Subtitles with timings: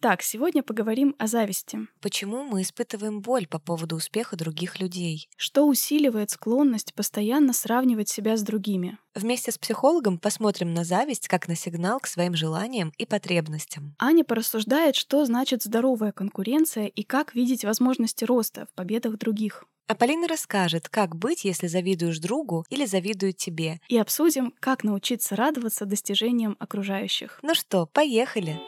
[0.00, 1.80] Итак, сегодня поговорим о зависти.
[2.00, 5.28] Почему мы испытываем боль по поводу успеха других людей?
[5.36, 8.98] Что усиливает склонность постоянно сравнивать себя с другими?
[9.16, 13.96] Вместе с психологом посмотрим на зависть как на сигнал к своим желаниям и потребностям.
[13.98, 19.64] Аня порассуждает, что значит здоровая конкуренция и как видеть возможности роста в победах других.
[19.88, 23.80] А Полина расскажет, как быть, если завидуешь другу или завидуют тебе.
[23.88, 27.40] И обсудим, как научиться радоваться достижениям окружающих.
[27.42, 28.60] Ну что, поехали!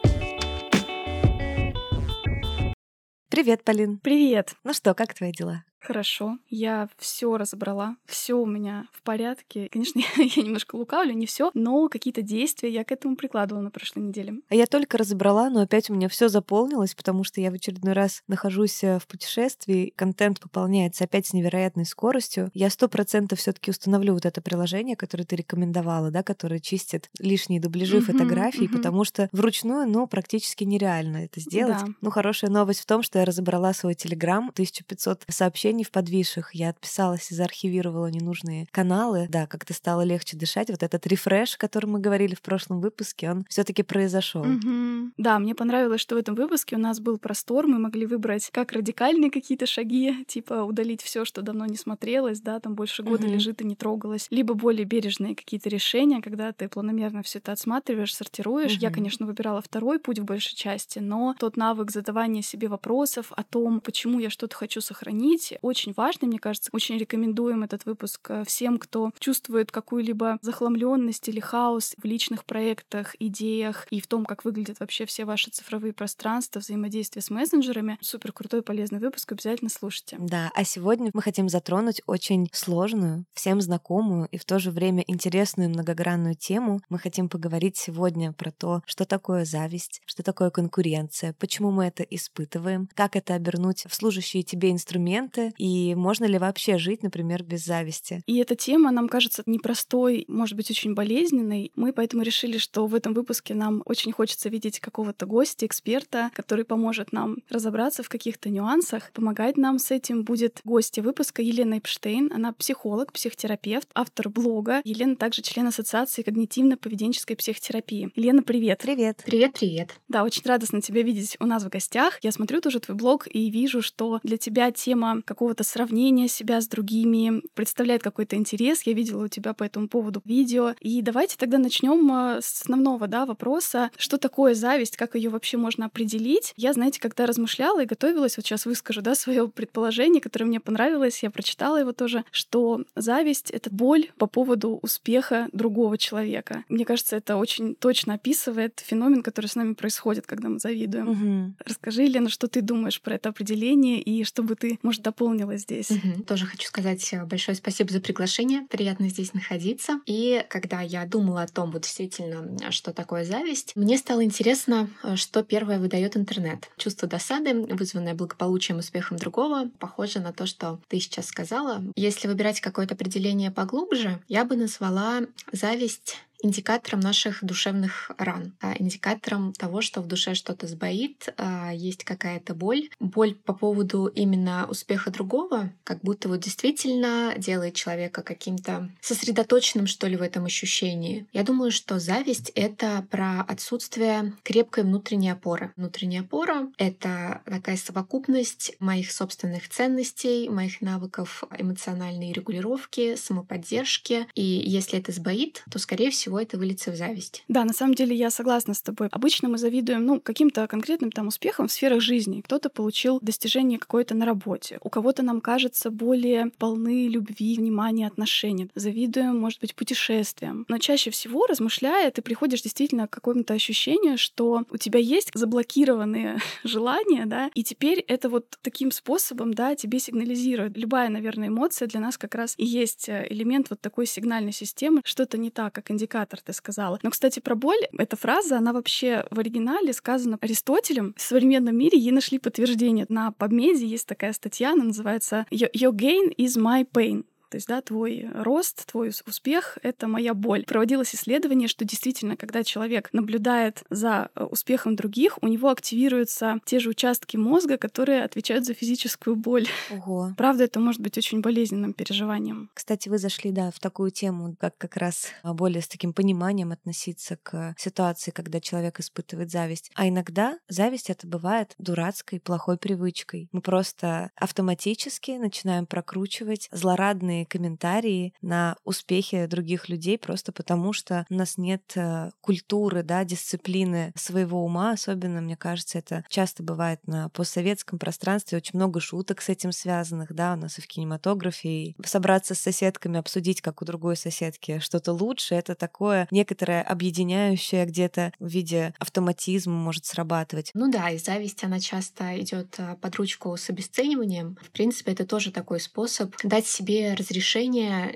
[3.30, 3.98] Привет, Полин.
[3.98, 4.56] Привет.
[4.64, 5.62] Ну что, как твои дела?
[5.80, 9.68] Хорошо, я все разобрала, все у меня в порядке.
[9.70, 14.00] Конечно, я немножко лукавлю, не все, но какие-то действия я к этому прикладывала на прошлой
[14.02, 14.34] неделе.
[14.48, 17.94] А я только разобрала, но опять у меня все заполнилось, потому что я в очередной
[17.94, 22.50] раз нахожусь э, в путешествии, контент пополняется опять с невероятной скоростью.
[22.52, 27.60] Я сто процентов все-таки установлю вот это приложение, которое ты рекомендовала, да, которое чистит лишние
[27.60, 28.76] дубляжи uh-huh, фотографий, uh-huh.
[28.76, 31.78] потому что вручную, ну, практически нереально это сделать.
[31.80, 31.86] Да.
[32.02, 36.54] Ну, хорошая новость в том, что я разобрала свой телеграм, 1500 сообщений сообщений в подвисших.
[36.54, 39.26] Я отписалась и заархивировала ненужные каналы.
[39.28, 40.70] Да, как-то стало легче дышать.
[40.70, 44.42] Вот этот рефреш, о котором мы говорили в прошлом выпуске, он все таки произошел.
[44.42, 45.12] Угу.
[45.16, 48.72] Да, мне понравилось, что в этом выпуске у нас был простор, мы могли выбрать как
[48.72, 53.34] радикальные какие-то шаги, типа удалить все, что давно не смотрелось, да, там больше года угу.
[53.34, 58.14] лежит и не трогалось, либо более бережные какие-то решения, когда ты планомерно все это отсматриваешь,
[58.14, 58.72] сортируешь.
[58.72, 58.80] Угу.
[58.80, 63.44] Я, конечно, выбирала второй путь в большей части, но тот навык задавания себе вопросов о
[63.44, 66.70] том, почему я что-то хочу сохранить, очень важный, мне кажется.
[66.72, 73.14] Очень рекомендуем этот выпуск э, всем, кто чувствует какую-либо захламленность или хаос в личных проектах,
[73.18, 77.98] идеях и в том, как выглядят вообще все ваши цифровые пространства, взаимодействие с мессенджерами.
[78.00, 80.16] Супер крутой, полезный выпуск, обязательно слушайте.
[80.18, 85.04] Да, а сегодня мы хотим затронуть очень сложную, всем знакомую и в то же время
[85.06, 86.80] интересную многогранную тему.
[86.88, 92.02] Мы хотим поговорить сегодня про то, что такое зависть, что такое конкуренция, почему мы это
[92.02, 97.64] испытываем, как это обернуть в служащие тебе инструменты, и можно ли вообще жить, например, без
[97.64, 98.22] зависти.
[98.26, 101.72] И эта тема нам кажется непростой, может быть, очень болезненной.
[101.76, 106.64] Мы поэтому решили, что в этом выпуске нам очень хочется видеть какого-то гостя, эксперта, который
[106.64, 109.10] поможет нам разобраться в каких-то нюансах.
[109.12, 112.32] Помогать нам с этим будет гостья выпуска Елена Эпштейн.
[112.32, 114.80] Она психолог, психотерапевт, автор блога.
[114.84, 118.10] Елена также член Ассоциации когнитивно-поведенческой психотерапии.
[118.14, 118.80] Елена, привет.
[118.82, 119.22] Привет.
[119.24, 119.90] Привет, привет.
[120.08, 122.18] Да, очень радостно тебя видеть у нас в гостях.
[122.22, 126.60] Я смотрю тоже твой блог и вижу, что для тебя тема как какого-то сравнения себя
[126.60, 128.82] с другими, представляет какой-то интерес.
[128.82, 130.74] Я видела у тебя по этому поводу видео.
[130.80, 133.90] И давайте тогда начнем а, с основного да, вопроса.
[133.96, 134.98] Что такое зависть?
[134.98, 136.52] Как ее вообще можно определить?
[136.58, 141.22] Я, знаете, когда размышляла и готовилась, вот сейчас выскажу да, свое предположение, которое мне понравилось,
[141.22, 146.64] я прочитала его тоже, что зависть— это боль по поводу успеха другого человека.
[146.68, 151.08] Мне кажется, это очень точно описывает феномен, который с нами происходит, когда мы завидуем.
[151.08, 151.54] Угу.
[151.64, 155.90] Расскажи, Елена, что ты думаешь про это определение и чтобы ты, может, дополнила дополнила здесь.
[155.90, 156.24] Угу.
[156.24, 158.66] Тоже хочу сказать э, большое спасибо за приглашение.
[158.68, 160.00] Приятно здесь находиться.
[160.06, 165.16] И когда я думала о том, вот действительно, что такое зависть, мне стало интересно, э,
[165.16, 166.68] что первое выдает интернет.
[166.76, 171.82] Чувство досады, вызванное благополучием и успехом другого, похоже на то, что ты сейчас сказала.
[171.96, 175.20] Если выбирать какое-то определение поглубже, я бы назвала
[175.52, 182.04] зависть индикатором наших душевных ран, а, индикатором того, что в душе что-то сбоит, а, есть
[182.04, 182.88] какая-то боль.
[182.98, 190.06] Боль по поводу именно успеха другого, как будто вот действительно делает человека каким-то сосредоточенным, что
[190.06, 191.26] ли, в этом ощущении.
[191.32, 195.72] Я думаю, что зависть— это про отсутствие крепкой внутренней опоры.
[195.76, 204.26] Внутренняя опора— это такая совокупность моих собственных ценностей, моих навыков эмоциональной регулировки, самоподдержки.
[204.34, 207.42] И если это сбоит, то, скорее всего, всего это выльется в зависть.
[207.48, 209.08] Да, на самом деле я согласна с тобой.
[209.10, 212.40] Обычно мы завидуем, ну, каким-то конкретным там успехом в сферах жизни.
[212.40, 214.78] Кто-то получил достижение какое-то на работе.
[214.82, 218.68] У кого-то нам кажется более полны любви, внимания, отношений.
[218.76, 220.64] Завидуем, может быть, путешествиям.
[220.68, 226.38] Но чаще всего, размышляя, ты приходишь действительно к какому-то ощущению, что у тебя есть заблокированные
[226.64, 230.76] желания, да, и теперь это вот таким способом, да, тебе сигнализирует.
[230.76, 235.00] Любая, наверное, эмоция для нас как раз и есть э, элемент вот такой сигнальной системы.
[235.04, 236.98] Что-то не так, как индикатор индикатор, ты сказала.
[237.02, 241.14] Но, кстати, про боль, эта фраза, она вообще в оригинале сказана Аристотелем.
[241.16, 243.06] В современном мире ей нашли подтверждение.
[243.08, 247.24] На PubMed есть такая статья, она называется «Your gain is my pain».
[247.50, 250.64] То есть, да, твой рост, твой успех— это моя боль.
[250.64, 256.78] Проводилось исследование, что действительно, когда человек наблюдает за э, успехом других, у него активируются те
[256.78, 259.66] же участки мозга, которые отвечают за физическую боль.
[259.90, 260.32] Ого.
[260.36, 262.70] Правда, это может быть очень болезненным переживанием.
[262.74, 266.72] Кстати, вы зашли, да, в такую тему, как как раз а, более с таким пониманием
[266.72, 269.90] относиться к ситуации, когда человек испытывает зависть.
[269.94, 273.48] А иногда зависть это бывает дурацкой, плохой привычкой.
[273.52, 281.34] Мы просто автоматически начинаем прокручивать злорадные комментарии на успехи других людей просто потому, что у
[281.34, 284.92] нас нет э, культуры, да, дисциплины своего ума.
[284.92, 288.58] Особенно, мне кажется, это часто бывает на постсоветском пространстве.
[288.58, 291.68] Очень много шуток с этим связанных, да, у нас и в кинематографе.
[291.68, 297.86] И собраться с соседками, обсудить, как у другой соседки что-то лучше, это такое некоторое объединяющее
[297.86, 300.70] где-то в виде автоматизма может срабатывать.
[300.74, 304.58] Ну да, и зависть, она часто идет э, под ручку с обесцениванием.
[304.62, 307.29] В принципе, это тоже такой способ дать себе разрешение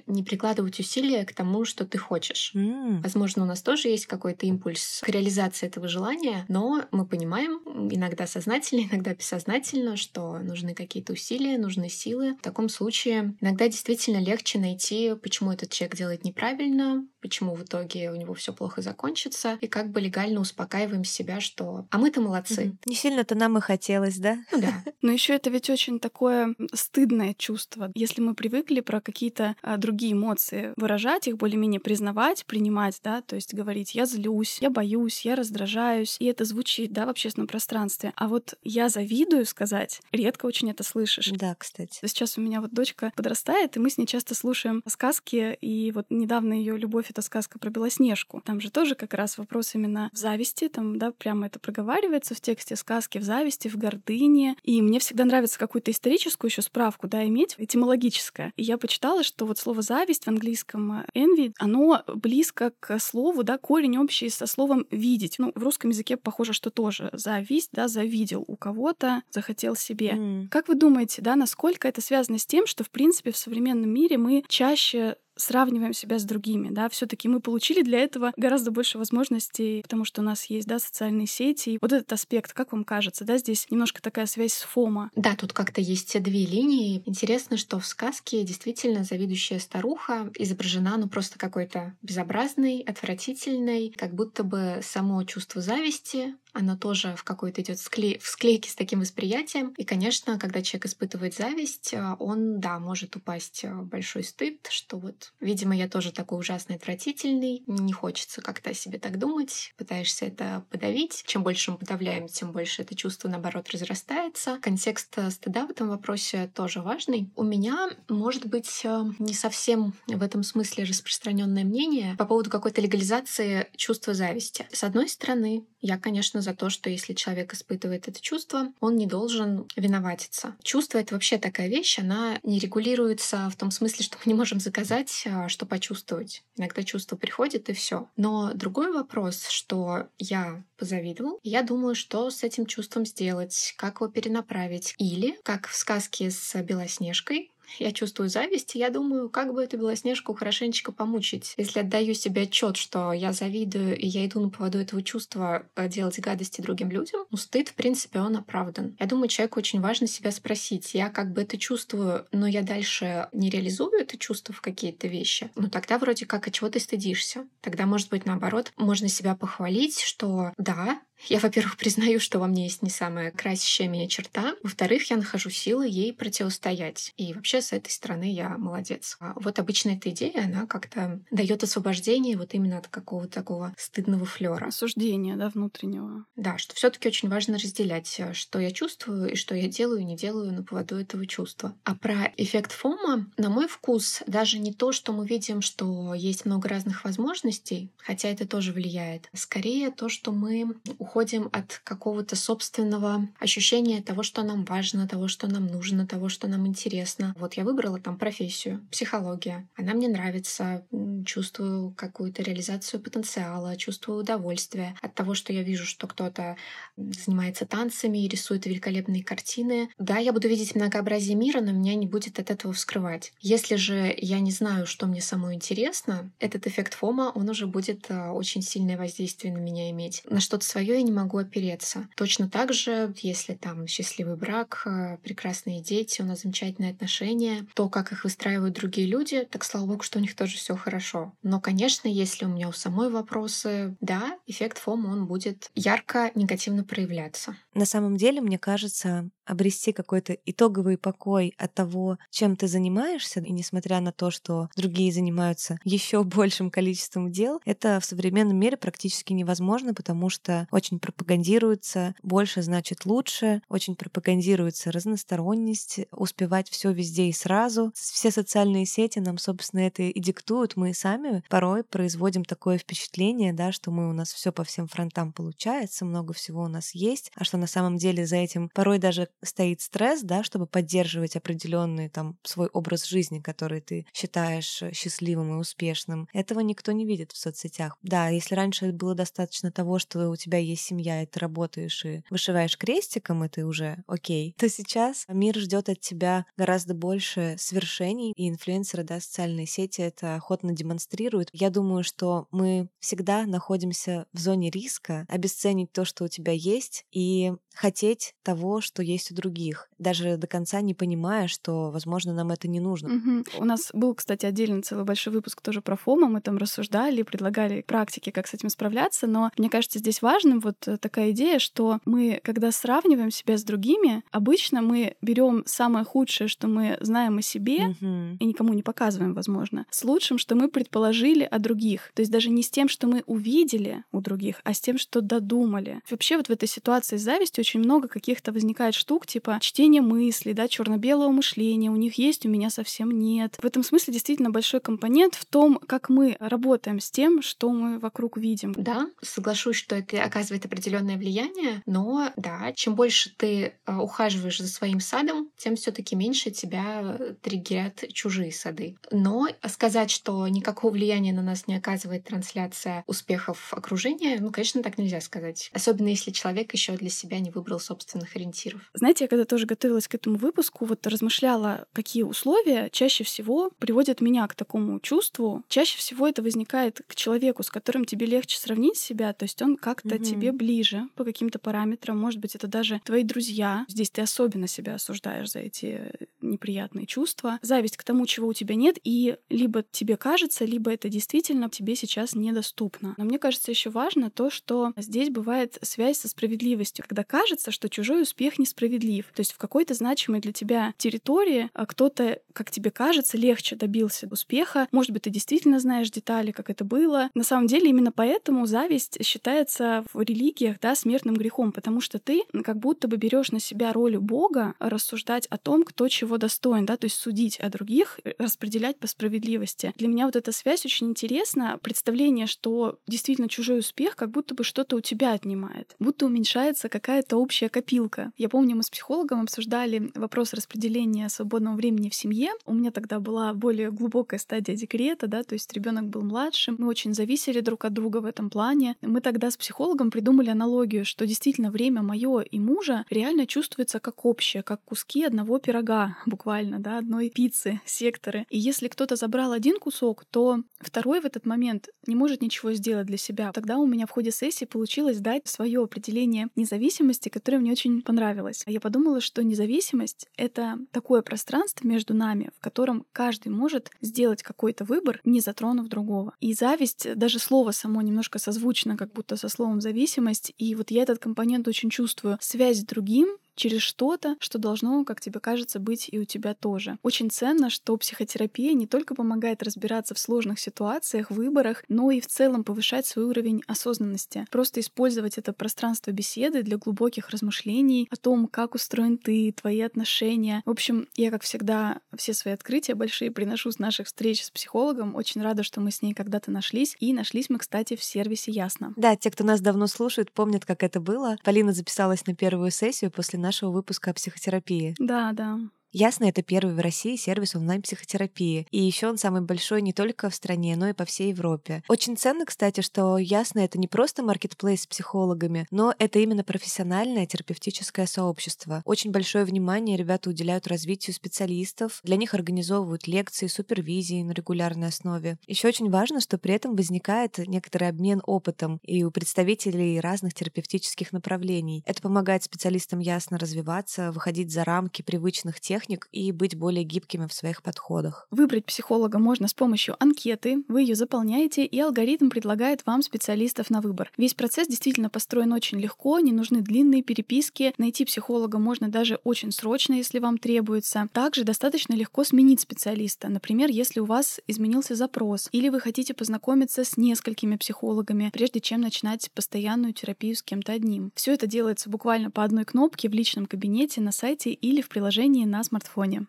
[0.07, 2.53] не прикладывать усилия к тому, что ты хочешь.
[2.55, 3.03] Mm.
[3.03, 8.27] Возможно, у нас тоже есть какой-то импульс к реализации этого желания, но мы понимаем, иногда
[8.27, 12.35] сознательно, иногда бессознательно, что нужны какие-то усилия, нужны силы.
[12.35, 18.11] В таком случае иногда действительно легче найти, почему этот человек делает неправильно, почему в итоге
[18.11, 22.65] у него все плохо закончится, и как бы легально успокаиваем себя, что «а мы-то молодцы».
[22.65, 22.79] Mm-hmm.
[22.87, 24.39] Не сильно-то нам и хотелось, да?
[24.53, 24.85] Ну да.
[25.03, 27.91] Но еще это ведь очень такое стыдное чувство.
[27.95, 33.37] Если мы привыкли про какие-то а, другие эмоции выражать, их более-менее признавать, принимать, да, то
[33.37, 38.13] есть говорить «я злюсь», «я боюсь», «я раздражаюсь», и это звучит, да, в общественном пространстве.
[38.17, 41.31] А вот «я завидую» сказать, редко очень это слышишь.
[41.33, 41.99] Да, кстати.
[42.05, 46.07] Сейчас у меня вот дочка подрастает, и мы с ней часто слушаем сказки, и вот
[46.11, 48.41] недавно ее любовь— это сказка про Белоснежку.
[48.45, 52.41] Там же тоже как раз вопрос именно в зависти, там, да, прямо это проговаривается в
[52.41, 54.57] тексте сказки, в зависти, в гордыне.
[54.63, 58.53] И мне всегда нравится какую-то историческую еще справку, да, иметь, этимологическое.
[58.57, 63.43] И я почитала, что вот слово «зависть» в английском э, envy, оно близко к слову,
[63.43, 65.37] да, корень общий со словом «видеть».
[65.39, 70.11] Ну, в русском языке похоже, что тоже зависть, да, завидел у кого-то, захотел себе.
[70.11, 70.49] Mm.
[70.49, 74.17] Как вы думаете, да, насколько это связано с тем, что, в принципе, в современном мире
[74.17, 79.83] мы чаще сравниваем себя с другими, да, все-таки мы получили для этого гораздо больше возможностей,
[79.83, 81.71] потому что у нас есть, да, социальные сети.
[81.71, 85.11] И вот этот аспект, как вам кажется, да, здесь немножко такая связь с ФОМа.
[85.17, 87.03] Да, тут как-то есть две линии.
[87.07, 94.45] Интересно, что в сказке действительно завидующая старуха изображена, ну, просто какой-то безобразной, отвратительной, как будто
[94.45, 99.75] бы само чувство зависти оно тоже в какой-то идет в склейке с таким восприятием.
[99.77, 105.33] И, конечно, когда человек испытывает зависть, он, да, может упасть в большой стыд, что вот
[105.41, 107.63] видимо, я тоже такой ужасный, отвратительный.
[107.67, 109.73] Не хочется как-то о себе так думать.
[109.77, 111.23] Пытаешься это подавить.
[111.27, 114.59] Чем больше мы подавляем, тем больше это чувство, наоборот, разрастается.
[114.61, 117.31] Контекст э, стыда в этом вопросе тоже важный.
[117.37, 122.81] У меня, может быть, э, не совсем в этом смысле распространенное мнение по поводу какой-то
[122.81, 124.67] легализации чувства зависти.
[124.73, 129.07] С одной стороны, я, конечно, за то, что если человек испытывает это чувство, он не
[129.07, 130.55] должен виноватиться.
[130.63, 134.61] Чувство— это вообще такая вещь, она не регулируется в том смысле, что мы не можем
[134.61, 136.45] заказать, а, что почувствовать.
[136.57, 138.09] Иногда чувство приходит, и все.
[138.17, 144.11] Но другой вопрос, что я позавидовал, я думаю, что с этим чувством сделать, как его
[144.11, 144.95] перенаправить.
[144.99, 149.79] Или, как в сказке с Белоснежкой, я чувствую зависть, и я думаю, как бы эту
[149.79, 151.55] Белоснежку хорошенечко помучить.
[151.57, 155.89] Если отдаю себе отчет, что я завидую, и я иду на поводу этого чувства э,
[155.89, 158.97] делать гадости другим людям, ну, стыд, в принципе, он оправдан.
[158.99, 163.29] Я думаю, человеку очень важно себя спросить, я как бы это чувствую, но я дальше
[163.33, 167.47] не реализую это чувство в какие-то вещи, ну, тогда вроде как, от чего ты стыдишься?
[167.61, 172.65] Тогда, может быть, наоборот, можно себя похвалить, что да, я, во-первых, признаю, что во мне
[172.65, 174.55] есть не самая красящая меня черта.
[174.63, 177.13] Во-вторых, я нахожу силы ей противостоять.
[177.17, 179.17] И вообще с этой стороны я молодец.
[179.21, 184.25] А вот обычно эта идея, она как-то дает освобождение вот именно от какого-то такого стыдного
[184.27, 184.67] флера.
[184.67, 186.25] Осуждения, да, внутреннего.
[186.37, 190.01] Да, что все таки очень важно разделять, э, что я чувствую и что я делаю
[190.01, 191.75] и не делаю на поводу этого чувства.
[191.85, 196.45] А про эффект ФОМа, на мой вкус, даже не то, что мы видим, что есть
[196.45, 199.29] много разных возможностей, хотя это тоже влияет.
[199.33, 205.47] Скорее то, что мы уходим от какого-то собственного ощущения того, что нам важно, того, что
[205.47, 207.35] нам нужно, того, что нам интересно.
[207.39, 209.69] Вот я выбрала там профессию, психология.
[209.77, 210.87] Она мне нравится,
[211.27, 216.57] чувствую какую-то реализацию потенциала, чувствую удовольствие от того, что я вижу, что кто-то
[216.97, 219.91] занимается танцами и рисует великолепные картины.
[219.99, 223.33] Да, я буду видеть многообразие мира, но меня не будет от этого вскрывать.
[223.41, 228.07] Если же я не знаю, что мне самой интересно, этот эффект фома, он уже будет
[228.09, 230.23] а, очень сильное воздействие на меня иметь.
[230.31, 232.09] На что-то свое я не могу опереться.
[232.17, 237.89] Точно так же, если там счастливый брак, э, прекрасные дети, у нас замечательные отношения, то,
[237.89, 241.33] как их выстраивают другие люди, так слава богу, что у них тоже все хорошо.
[241.43, 246.85] Но, конечно, если у меня у самой вопросы, да, эффект фома, он будет ярко негативно
[246.85, 247.57] проявляться.
[247.75, 253.53] На самом деле, мне кажется, обрести какой-то итоговый покой от того, чем ты занимаешься, и
[253.53, 259.33] несмотря на то, что другие занимаются еще большим количеством дел, это в современном мире практически
[259.33, 267.33] невозможно, потому что очень пропагандируется больше значит лучше, очень пропагандируется разносторонность, успевать все везде и
[267.33, 267.93] сразу.
[267.95, 270.77] Все социальные сети нам, собственно, это и диктуют.
[270.77, 275.33] Мы сами порой производим такое впечатление, да, что мы у нас все по всем фронтам
[275.33, 279.29] получается, много всего у нас есть, а что на самом деле за этим порой даже
[279.43, 285.61] стоит стресс, да, чтобы поддерживать определенный там свой образ жизни, который ты считаешь счастливым и
[285.61, 286.29] успешным.
[286.33, 287.97] Этого никто не видит в соцсетях.
[288.03, 292.23] Да, если раньше было достаточно того, что у тебя есть семья, и ты работаешь и
[292.31, 298.33] вышиваешь крестиком, и ты уже окей, то сейчас мир ждет от тебя гораздо больше свершений,
[298.37, 301.49] и инфлюенсеры, да, социальные сети это охотно демонстрируют.
[301.53, 307.05] Я думаю, что мы всегда находимся в зоне риска обесценить то, что у тебя есть,
[307.13, 312.51] и хотеть того, что есть у других, даже до конца не понимая, что, возможно, нам
[312.51, 313.17] это не нужно.
[313.17, 313.45] Угу.
[313.59, 317.83] У нас был, кстати, отдельный целый большой выпуск тоже про ФОМа, мы там рассуждали, предлагали
[317.83, 322.01] практики, как с этим справляться, но мне кажется, здесь важным вот э, такая идея, что
[322.05, 327.43] мы, когда сравниваем себя с другими, обычно мы берем самое худшее, что мы знаем о
[327.43, 328.37] себе, угу.
[328.41, 332.11] и никому не показываем, возможно, с лучшим, что мы предположили о других.
[332.15, 335.21] То есть даже не с тем, что мы увидели у других, а с тем, что
[335.21, 336.01] додумали.
[336.11, 340.53] Вообще вот в этой ситуации с завистью очень много каких-то возникает штук, типа чтение мыслей,
[340.53, 343.57] да, черно-белого мышления, у них есть, у меня совсем нет.
[343.61, 347.99] В этом смысле действительно большой компонент в том, как мы работаем с тем, что мы
[347.99, 348.75] вокруг видим.
[348.77, 354.69] Да, соглашусь, что это оказывает определенное влияние, но да, чем больше ты а, ухаживаешь за
[354.69, 358.97] своим садом, тем все-таки меньше тебя триггерят чужие сады.
[359.11, 364.99] Но сказать, что никакого влияния на нас не оказывает трансляция успехов окружения, ну, конечно, так
[364.99, 365.71] нельзя сказать.
[365.73, 368.81] Особенно если человек еще для себя не выбрал собственных ориентиров.
[369.05, 374.23] Знаете, я когда тоже готовилась к этому выпуску, вот размышляла, какие условия чаще всего приводят
[374.23, 375.63] меня к такому чувству.
[375.69, 379.77] Чаще всего это возникает к человеку, с которым тебе легче сравнить себя, то есть он
[379.77, 380.25] как-то угу.
[380.25, 382.19] тебе ближе по каким-то параметрам.
[382.19, 383.85] Может быть, это даже твои друзья.
[383.89, 387.59] Здесь ты особенно себя осуждаешь за эти неприятные чувства.
[387.61, 391.95] Зависть к тому, чего у тебя нет, и либо тебе кажется, либо это действительно тебе
[391.95, 393.13] сейчас недоступно.
[393.19, 397.91] Но мне кажется, еще важно то, что здесь бывает связь со справедливостью, когда кажется, что
[397.91, 398.94] чужой успех несправедлив.
[399.35, 404.29] То есть в какой-то значимой для тебя территории а, кто-то, как тебе кажется, легче добился
[404.31, 404.89] успеха.
[404.93, 407.31] Может быть, ты действительно знаешь детали, как это было.
[407.35, 412.43] На самом деле именно поэтому зависть считается в религиях да, смертным грехом, потому что ты
[412.63, 416.97] как будто бы берешь на себя роль Бога рассуждать о том, кто чего достоин, да,
[416.97, 419.93] то есть судить о других, э, распределять по справедливости.
[419.97, 421.79] Для меня вот эта связь очень интересна.
[421.83, 427.37] Представление, что действительно чужой успех как будто бы что-то у тебя отнимает, будто уменьшается какая-то
[427.37, 428.33] общая копилка.
[428.37, 432.53] Я помню, мы с психологом обсуждали вопрос распределения свободного времени в семье.
[432.65, 436.77] У меня тогда была более глубокая стадия декрета, да, то есть ребенок был младшим.
[436.79, 438.97] Мы очень зависели друг от друга в этом плане.
[439.03, 444.25] Мы тогда с психологом придумали аналогию, что действительно время мое и мужа реально чувствуется как
[444.25, 448.47] общее, как куски одного пирога, буквально, да, одной пиццы, секторы.
[448.49, 453.07] И если кто-то забрал один кусок, то второй в этот момент не может ничего сделать
[453.07, 453.53] для себя.
[453.53, 458.64] Тогда у меня в ходе сессии получилось дать свое определение независимости которая мне очень понравилась.
[458.67, 464.85] Я подумала, что независимость— это такое пространство между нами, в котором каждый может сделать какой-то
[464.85, 466.35] выбор, не затронув другого.
[466.41, 470.53] И зависть, даже слово само немножко созвучно, как будто со словом зависимость.
[470.59, 472.39] И вот я этот компонент очень чувствую.
[472.41, 476.99] Связь с другим через что-то, что должно, как тебе кажется, быть и у тебя тоже.
[477.03, 482.27] Очень ценно, что психотерапия не только помогает разбираться в сложных ситуациях, выборах, но и в
[482.27, 484.47] целом повышать свой уровень осознанности.
[484.51, 490.63] Просто использовать это пространство беседы для глубоких размышлений о том, как устроен ты, твои отношения.
[490.65, 495.15] В общем, я, как всегда, все свои открытия большие приношу с наших встреч с психологом.
[495.15, 496.97] Очень рада, что мы с ней когда-то нашлись.
[497.01, 498.93] И нашлись мы, кстати, в сервисе «Ясно».
[498.97, 501.37] Да, те, кто нас давно слушает, помнят, как это было.
[501.45, 504.95] Полина записалась на первую сессию после нашего выпуска о психотерапии.
[504.99, 505.59] Да, да.
[505.97, 508.67] Ясно, это первый в России сервис онлайн-психотерапии.
[508.73, 511.85] И еще он самый большой не только в стране, но и по всей Европе.
[511.87, 517.27] Очень ценно, кстати, что Ясно это не просто маркетплейс с психологами, но это именно профессиональное
[517.27, 518.83] терапевтическое сообщество.
[518.85, 522.01] Очень большое внимание ребята уделяют развитию специалистов.
[522.03, 525.39] Для них организовывают лекции, супервизии на регулярной основе.
[525.47, 531.13] Еще очень важно, что при этом возникает некоторый обмен опытом и у представителей разных терапевтических
[531.13, 531.85] направлений.
[531.87, 537.33] Это помогает специалистам ясно развиваться, выходить за рамки привычных техник и быть более гибкими в
[537.33, 538.27] своих подходах.
[538.31, 543.81] Выбрать психолога можно с помощью анкеты, вы ее заполняете, и алгоритм предлагает вам специалистов на
[543.81, 544.11] выбор.
[544.17, 549.53] Весь процесс действительно построен очень легко, не нужны длинные переписки, найти психолога можно даже очень
[549.53, 551.09] срочно, если вам требуется.
[551.13, 553.29] Также достаточно легко сменить специалиста.
[553.29, 558.81] Например, если у вас изменился запрос, или вы хотите познакомиться с несколькими психологами, прежде чем
[558.81, 561.13] начинать постоянную терапию с кем-то одним.
[561.15, 565.45] Все это делается буквально по одной кнопке в личном кабинете, на сайте или в приложении
[565.45, 565.74] на смартфоне.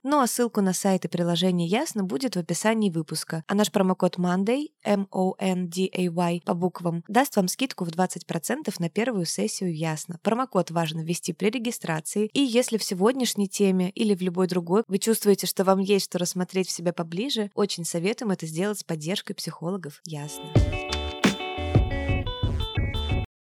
[0.03, 3.43] Ну а ссылку на сайт и приложение Ясно будет в описании выпуска.
[3.47, 9.75] А наш промокод Monday, M-O-N-D-A-Y по буквам, даст вам скидку в 20% на первую сессию
[9.75, 10.19] Ясно.
[10.21, 12.29] Промокод важно ввести при регистрации.
[12.33, 16.19] И если в сегодняшней теме или в любой другой вы чувствуете, что вам есть что
[16.19, 20.45] рассмотреть в себя поближе, очень советуем это сделать с поддержкой психологов Ясно.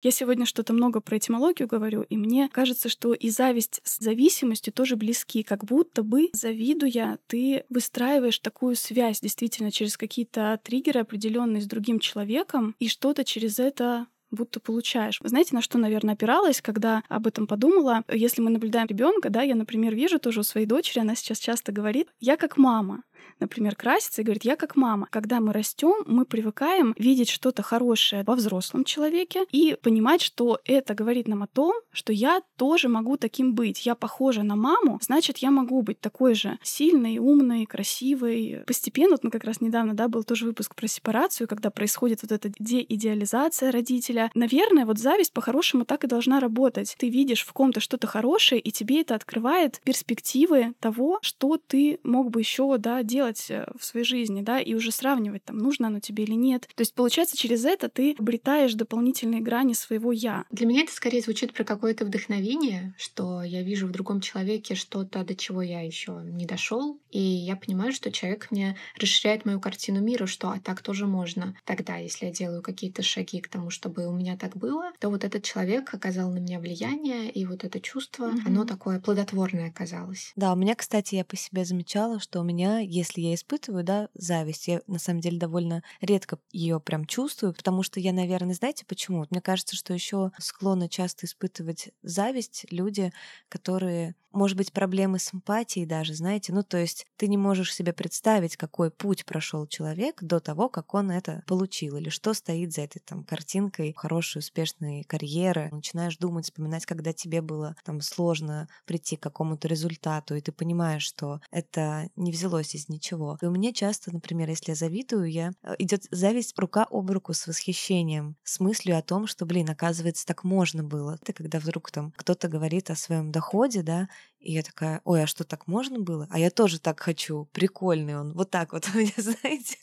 [0.01, 4.74] Я сегодня что-то много про этимологию говорю, и мне кажется, что и зависть с зависимостью
[4.74, 5.43] тоже близки.
[5.43, 12.00] Как будто бы, завидуя, ты выстраиваешь такую связь действительно через какие-то триггеры определенные с другим
[12.00, 15.20] человеком, и что-то через это будто получаешь.
[15.24, 18.03] Знаете, на что, наверное, опиралась, когда об этом подумала?
[18.12, 21.72] Если мы наблюдаем ребенка, да, я, например, вижу тоже у своей дочери, она сейчас часто
[21.72, 23.03] говорит, я как мама
[23.41, 25.07] например, красится и говорит, я как мама.
[25.12, 30.93] Когда мы растем, мы привыкаем видеть что-то хорошее во взрослом человеке и понимать, что это
[30.93, 33.86] говорит нам о том, что я тоже могу таким быть.
[33.86, 38.63] Я похожа на маму, значит, я могу быть такой же сильной, умной, красивой.
[38.65, 42.31] Постепенно, вот мы как раз недавно, да, был тоже выпуск про сепарацию, когда происходит вот
[42.31, 44.31] эта деидеализация родителя.
[44.36, 46.95] Наверное, вот зависть по-хорошему так и должна работать.
[46.98, 52.29] Ты видишь в ком-то что-то хорошее, и тебе это открывает перспективы того, что ты мог
[52.29, 56.00] бы еще, да, делать э, в своей жизни, да, и уже сравнивать, там, нужно оно
[56.00, 56.67] тебе или нет.
[56.75, 60.45] То есть, получается, через это ты обретаешь дополнительные грани своего «я».
[60.51, 65.23] Для меня это скорее звучит про какое-то вдохновение, что я вижу в другом человеке что-то,
[65.23, 70.01] до чего я еще не дошел, и я понимаю, что человек мне расширяет мою картину
[70.01, 71.55] мира, что а так тоже можно.
[71.65, 75.23] Тогда, если я делаю какие-то шаги к тому, чтобы у меня так было, то вот
[75.23, 78.47] этот человек оказал на меня влияние, и вот это чувство, mm-hmm.
[78.47, 80.32] оно такое плодотворное оказалось.
[80.36, 84.10] Да, у меня, кстати, я по себе замечала, что у меня, если я испытываю, да,
[84.13, 88.86] зависть, я на самом деле довольно редко ее прям чувствую, потому что я, наверное, знаете
[88.86, 89.25] почему?
[89.29, 93.12] Мне кажется, что еще склонны часто испытывать зависть люди,
[93.49, 97.93] которые может быть, проблемы с эмпатией даже, знаете, ну, то есть ты не можешь себе
[97.93, 102.81] представить, какой путь прошел человек до того, как он это получил, или что стоит за
[102.81, 105.69] этой там картинкой хорошей, успешной карьеры.
[105.71, 111.03] Начинаешь думать, вспоминать, когда тебе было там сложно прийти к какому-то результату, и ты понимаешь,
[111.03, 113.00] что это не взялось из ничего.
[113.41, 117.33] И у меня часто, например, если я завидую, я э, идет зависть рука об руку
[117.33, 121.17] с восхищением, с мыслью о том, что, блин, оказывается, так можно было.
[121.21, 124.07] Это когда вдруг там кто-то говорит о своем доходе, да,
[124.41, 126.27] и я такая, ой, а что так можно было?
[126.30, 127.47] А я тоже так хочу.
[127.54, 128.34] Прикольный он.
[128.34, 128.86] Вот так вот
[129.17, 129.77] знаете.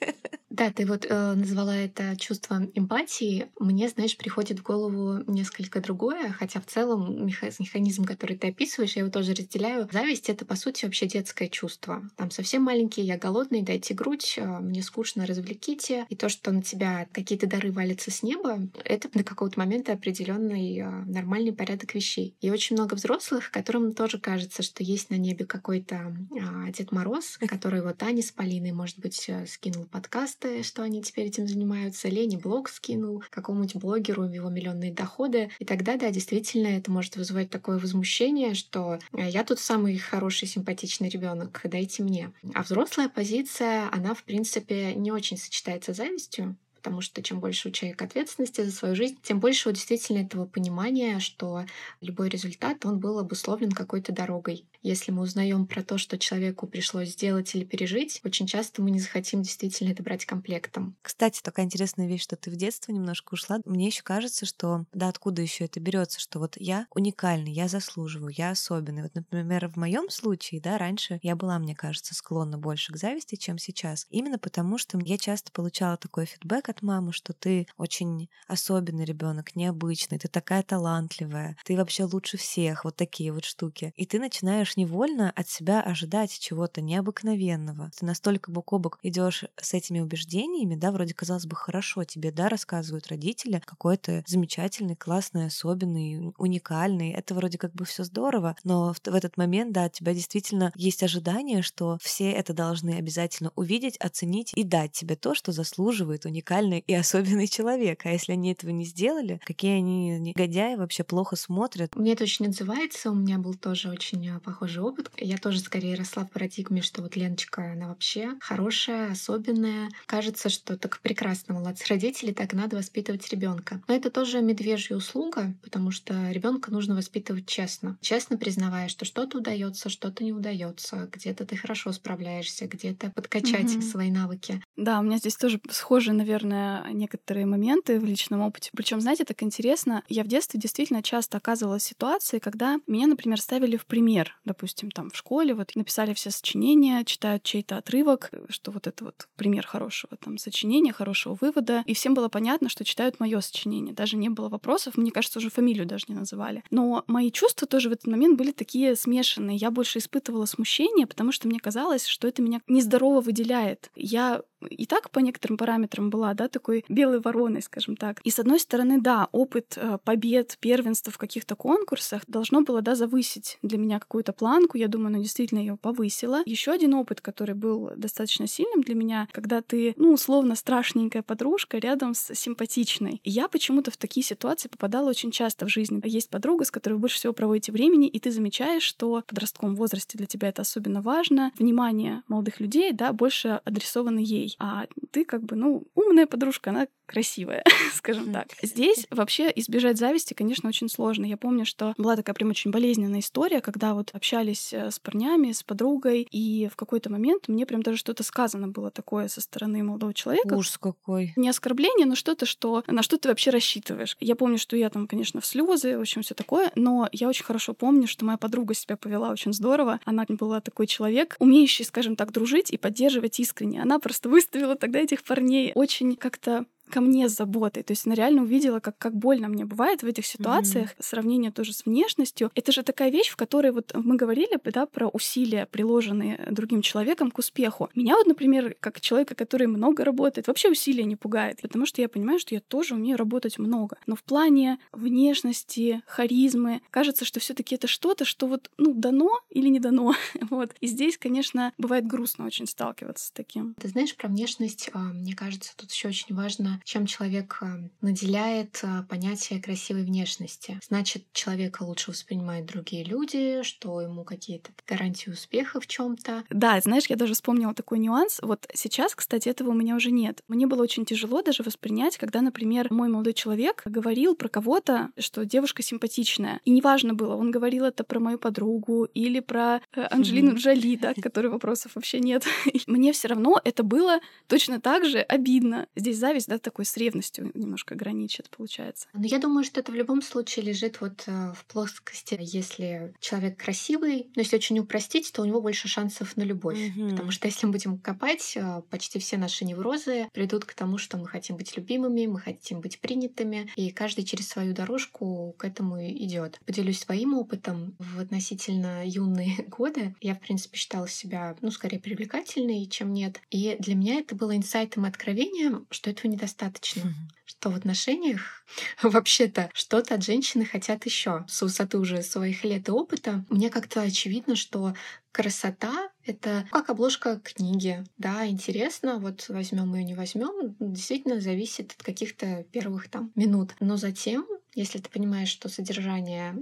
[0.59, 3.47] Да, ты вот э, назвала это чувство эмпатии.
[3.61, 9.03] Мне, знаешь, приходит в голову несколько другое, хотя в целом механизм, который ты описываешь, я
[9.03, 9.89] его тоже разделяю.
[9.93, 12.03] Зависть— это, по сути, вообще детское чувство.
[12.17, 16.07] Там совсем маленький, я голодный, дайте грудь, э, мне скучно, развлеките.
[16.09, 20.79] И то, что на тебя какие-то дары валятся с неба, это до какого-то момента определенный
[20.79, 22.35] э, нормальный порядок вещей.
[22.41, 27.39] И очень много взрослых, которым тоже кажется, что есть на небе какой-то э, Дед Мороз,
[27.47, 32.09] который вот Ани с Полиной, может быть, э, скинул подкасты, что они теперь этим занимаются.
[32.09, 35.51] Лени блог скинул какому-нибудь блогеру его миллионные доходы.
[35.59, 40.49] И тогда, да, действительно, это может вызывать такое возмущение, что «А я тут самый хороший,
[40.49, 42.33] симпатичный ребенок, дайте мне.
[42.55, 47.69] А взрослая позиция, она, в принципе, не очень сочетается с завистью, потому что чем больше
[47.69, 51.65] у человека ответственности за свою жизнь, тем больше у действительно этого понимания, что
[52.01, 54.67] любой результат, он был обусловлен какой-то дорогой.
[54.83, 59.01] Если мы узнаем про то, что человеку пришлось сделать или пережить, очень часто мы не
[59.01, 60.97] захотим действительно это брать комплектом.
[61.03, 63.59] Кстати, такая интересная вещь, что ты в детство немножко ушла.
[63.65, 68.33] Мне еще кажется, что да, откуда еще это берется, что вот я уникальный, я заслуживаю,
[68.37, 69.03] я особенный.
[69.03, 73.37] Вот, например, в моем случае, да, раньше я была, мне кажется, склонна больше к зависти,
[73.37, 74.07] чем сейчас.
[74.11, 79.57] Именно потому, что я часто получала такой фидбэк от мамы, что ты очень особенный ребенок,
[79.57, 83.93] необычный, ты такая талантливая, ты вообще лучше всех, вот такие вот штуки.
[83.97, 87.91] И ты начинаешь невольно от себя ожидать чего-то необыкновенного.
[87.99, 92.33] Ты настолько бок о бок идешь с этими убеждениями, да, вроде казалось бы, хорошо тебе,
[92.33, 97.13] да, рассказывают родители, какой то замечательный, классный, особенный, уникальный.
[97.13, 100.73] Это вроде как бы все здорово, но в, в этот момент, да, от тебя действительно
[100.75, 106.27] есть ожидание, что все это должны обязательно увидеть, оценить и дать тебе то, что заслуживает
[106.59, 108.05] уникальный и особенный человек.
[108.05, 111.95] А если они этого не сделали, какие они негодяи вообще плохо смотрят.
[111.97, 113.11] Мне это очень отзывается.
[113.11, 115.11] У меня был тоже очень а, похожий опыт.
[115.17, 119.89] Я тоже скорее росла в парадигме, что вот Леночка, она вообще хорошая, особенная.
[120.07, 123.81] Кажется, что так прекрасно, молодцы родители, так надо воспитывать ребенка.
[123.89, 127.97] Но это тоже медвежья услуга, потому что ребенка нужно воспитывать честно.
[128.01, 133.83] Честно признавая, что что-то удается, что-то не удается, где-то ты хорошо справляешься, где-то подкачать угу.
[133.83, 134.63] свои навыки.
[134.77, 136.48] Да, у меня здесь тоже схожие, наверное,
[136.91, 138.71] некоторые моменты в личном опыте.
[138.77, 143.41] Причем, знаете, так интересно, я в детстве действительно часто оказывалась в ситуации, когда меня, например,
[143.41, 144.37] ставили в пример.
[144.45, 149.29] Допустим, там в школе вот написали все сочинения, читают чей-то отрывок, что вот это вот
[149.37, 151.83] пример хорошего там сочинения, хорошего вывода.
[151.87, 153.95] И всем было понятно, что читают мое сочинение.
[153.95, 156.63] Даже не было вопросов, мне кажется, уже фамилию даже не называли.
[156.71, 159.57] Но мои чувства тоже в этот момент были такие смешанные.
[159.57, 163.91] Я больше испытывала смущение, потому что мне казалось, что это меня нездорово выделяет.
[163.95, 168.21] Я и так по некоторым параметрам была, да, такой белой вороной, скажем так.
[168.25, 172.95] И с одной стороны, да, опыт э, побед, первенства в каких-то конкурсах должно было, да,
[172.95, 174.77] завысить для меня какую-то планку.
[174.77, 176.43] Я думаю, она действительно ее повысила.
[176.47, 181.79] Еще один опыт, который был достаточно сильным для меня, когда ты, ну, условно, страшненькая подружка
[181.79, 183.21] рядом с симпатичной.
[183.25, 186.01] И я почему-то в такие ситуации попадала очень часто в жизни.
[186.05, 189.77] Есть подруга, с которой вы больше всего проводите времени, и ты замечаешь, что в подростковом
[189.77, 191.53] возрасте для тебя это особенно важно.
[191.59, 196.71] Внимание молодых людей, да, больше адресовано ей ей, а ты как бы, ну, умная подружка,
[196.71, 198.49] она красивая, скажем так.
[198.63, 201.25] Здесь вообще избежать зависти, конечно, очень сложно.
[201.25, 205.53] Я помню, что была такая прям очень болезненная история, когда вот общались э, с парнями,
[205.53, 209.83] с подругой, и в какой-то момент мне прям даже что-то сказано было такое со стороны
[209.83, 210.55] молодого человека.
[210.55, 211.33] Ужас какой.
[211.37, 214.17] Не оскорбление, но что-то, что на что ты вообще рассчитываешь.
[214.21, 217.45] Я помню, что я там, конечно, в слезы, в общем, все такое, но я очень
[217.45, 220.01] хорошо помню, что моя подруга себя повела очень здорово.
[220.05, 223.81] Она была такой человек, умеющий, скажем так, дружить и поддерживать искренне.
[223.81, 225.73] Она просто выставила тогда этих парней.
[225.75, 227.83] Очень как-то ко мне с заботой.
[227.83, 230.91] То есть она реально увидела, как, как больно мне бывает в этих ситуациях.
[230.91, 231.03] Mm-hmm.
[231.03, 232.51] Сравнение тоже с внешностью.
[232.55, 237.31] Это же такая вещь, в которой вот мы говорили да, про усилия, приложенные другим человеком
[237.31, 237.89] к успеху.
[237.95, 242.09] Меня вот, например, как человека, который много работает, вообще усилия не пугает, потому что я
[242.09, 243.97] понимаю, что я тоже умею работать много.
[244.07, 249.41] Но в плане внешности, харизмы, кажется, что все таки это что-то, что вот, ну, дано
[249.51, 250.15] или не дано.
[250.51, 250.75] вот.
[250.81, 253.75] И здесь, конечно, бывает грустно очень сталкиваться с таким.
[253.75, 258.81] Ты знаешь, про внешность, а, мне кажется, тут еще очень важно чем человек э, наделяет
[258.83, 260.79] э, понятие красивой внешности.
[260.89, 266.81] Значит, человека лучше воспринимают другие люди, что ему какие-то гарантии успеха в чем то Да,
[266.81, 268.39] знаешь, я даже вспомнила такой нюанс.
[268.43, 270.43] Вот сейчас, кстати, этого у меня уже нет.
[270.49, 275.45] Мне было очень тяжело даже воспринять, когда, например, мой молодой человек говорил про кого-то, что
[275.45, 276.61] девушка симпатичная.
[276.65, 281.15] И неважно было, он говорил это про мою подругу или про э, Анджелину Джоли, да,
[281.15, 282.45] к которой вопросов вообще нет.
[282.87, 285.87] Мне все равно это было точно так же обидно.
[285.97, 289.09] Здесь зависть, да, такой с ревностью немножко граничит, получается.
[289.15, 293.57] Но я думаю, что это в любом случае лежит вот э, в плоскости, если человек
[293.57, 296.77] красивый, но если очень упростить, то у него больше шансов на любовь.
[296.77, 297.11] Mm-hmm.
[297.13, 301.17] Потому что если мы будем копать, э, почти все наши неврозы придут к тому, что
[301.17, 306.07] мы хотим быть любимыми, мы хотим быть принятыми, и каждый через свою дорожку к этому
[306.07, 306.61] идет.
[306.67, 307.97] Поделюсь своим опытом.
[307.99, 313.41] В относительно юные годы я, в принципе, считала себя, ну, скорее привлекательной, чем нет.
[313.51, 317.15] И для меня это было инсайтом и откровением, что этого недостаточно достаточно.
[317.45, 318.65] Что в отношениях
[319.03, 321.45] вообще-то что-то от женщины хотят еще.
[321.49, 324.95] С высоты уже своих лет и опыта мне как-то очевидно, что
[325.33, 328.05] красота— это как обложка книги.
[328.19, 333.75] Да, интересно, вот возьмем ее, не возьмем, действительно зависит от каких-то первых там минут.
[333.81, 336.55] Но затем, если ты понимаешь, что содержание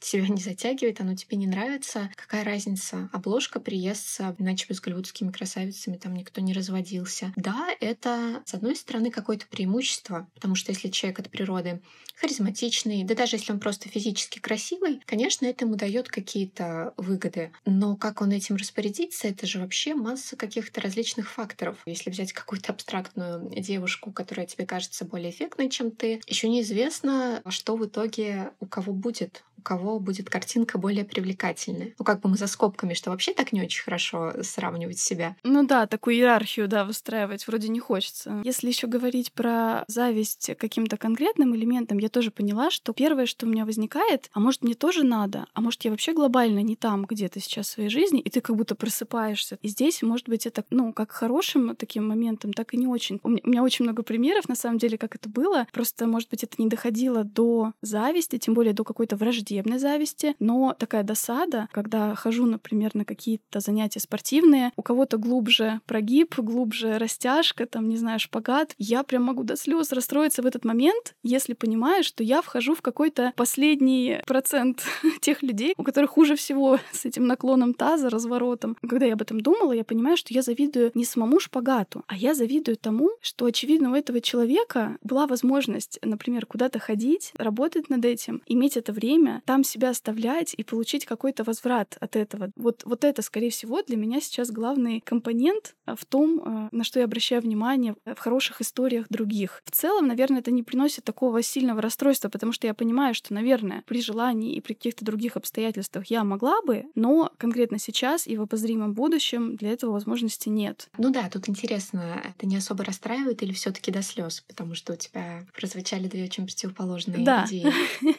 [0.00, 3.08] тебя не затягивает, оно тебе не нравится, какая разница?
[3.12, 7.32] Обложка приестся, иначе бы с голливудскими красавицами там никто не разводился.
[7.36, 11.80] Да, это, с одной стороны, какое-то преимущество, потому что если человек от природы
[12.16, 17.52] харизматичный, да даже если он просто физически красивый, конечно, это ему дает какие-то выгоды.
[17.64, 21.78] Но как он этим распорядится, это же вообще масса каких-то различных факторов.
[21.86, 27.76] Если взять какую-то абстрактную девушку, которая тебе кажется более эффектной, чем ты, еще неизвестно, что
[27.76, 31.94] в итоге у кого будет у кого будет картинка более привлекательная.
[31.98, 35.36] Ну, как бы мы за скобками, что вообще так не очень хорошо сравнивать себя.
[35.42, 38.40] Ну да, такую иерархию, да, выстраивать вроде не хочется.
[38.44, 43.48] Если еще говорить про зависть каким-то конкретным элементам, я тоже поняла, что первое, что у
[43.48, 47.40] меня возникает, а может мне тоже надо, а может я вообще глобально не там где-то
[47.40, 49.58] сейчас в своей жизни, и ты как будто просыпаешься.
[49.62, 53.20] И здесь, может быть, это, ну, как хорошим таким моментом, так и не очень.
[53.22, 55.66] У меня, очень много примеров, на самом деле, как это было.
[55.72, 59.16] Просто, может быть, это не доходило до зависти, тем более до какой-то
[59.48, 65.80] враждебной зависти, но такая досада, когда хожу, например, на какие-то занятия спортивные, у кого-то глубже
[65.86, 70.64] прогиб, глубже растяжка, там, не знаю, шпагат, я прям могу до слез расстроиться в этот
[70.64, 74.82] момент, если понимаю, что я вхожу в какой-то последний процент
[75.20, 78.76] тех людей, у которых хуже всего с этим наклоном таза, разворотом.
[78.80, 82.34] Когда я об этом думала, я понимаю, что я завидую не самому шпагату, а я
[82.34, 88.42] завидую тому, что, очевидно, у этого человека была возможность, например, куда-то ходить, работать над этим,
[88.46, 92.50] иметь это время, там себя оставлять и получить какой-то возврат от этого.
[92.56, 96.98] Вот, вот это, скорее всего, для меня сейчас главный компонент в том, э, на что
[96.98, 99.62] я обращаю внимание в хороших историях других.
[99.64, 103.82] В целом, наверное, это не приносит такого сильного расстройства, потому что я понимаю, что, наверное,
[103.86, 108.42] при желании и при каких-то других обстоятельствах я могла бы, но конкретно сейчас и в
[108.42, 110.88] обозримом будущем для этого возможности нет.
[110.98, 114.92] Ну да, тут интересно, это не особо расстраивает или все таки до слез, потому что
[114.92, 117.44] у тебя прозвучали две очень противоположные да.
[117.46, 117.72] идеи.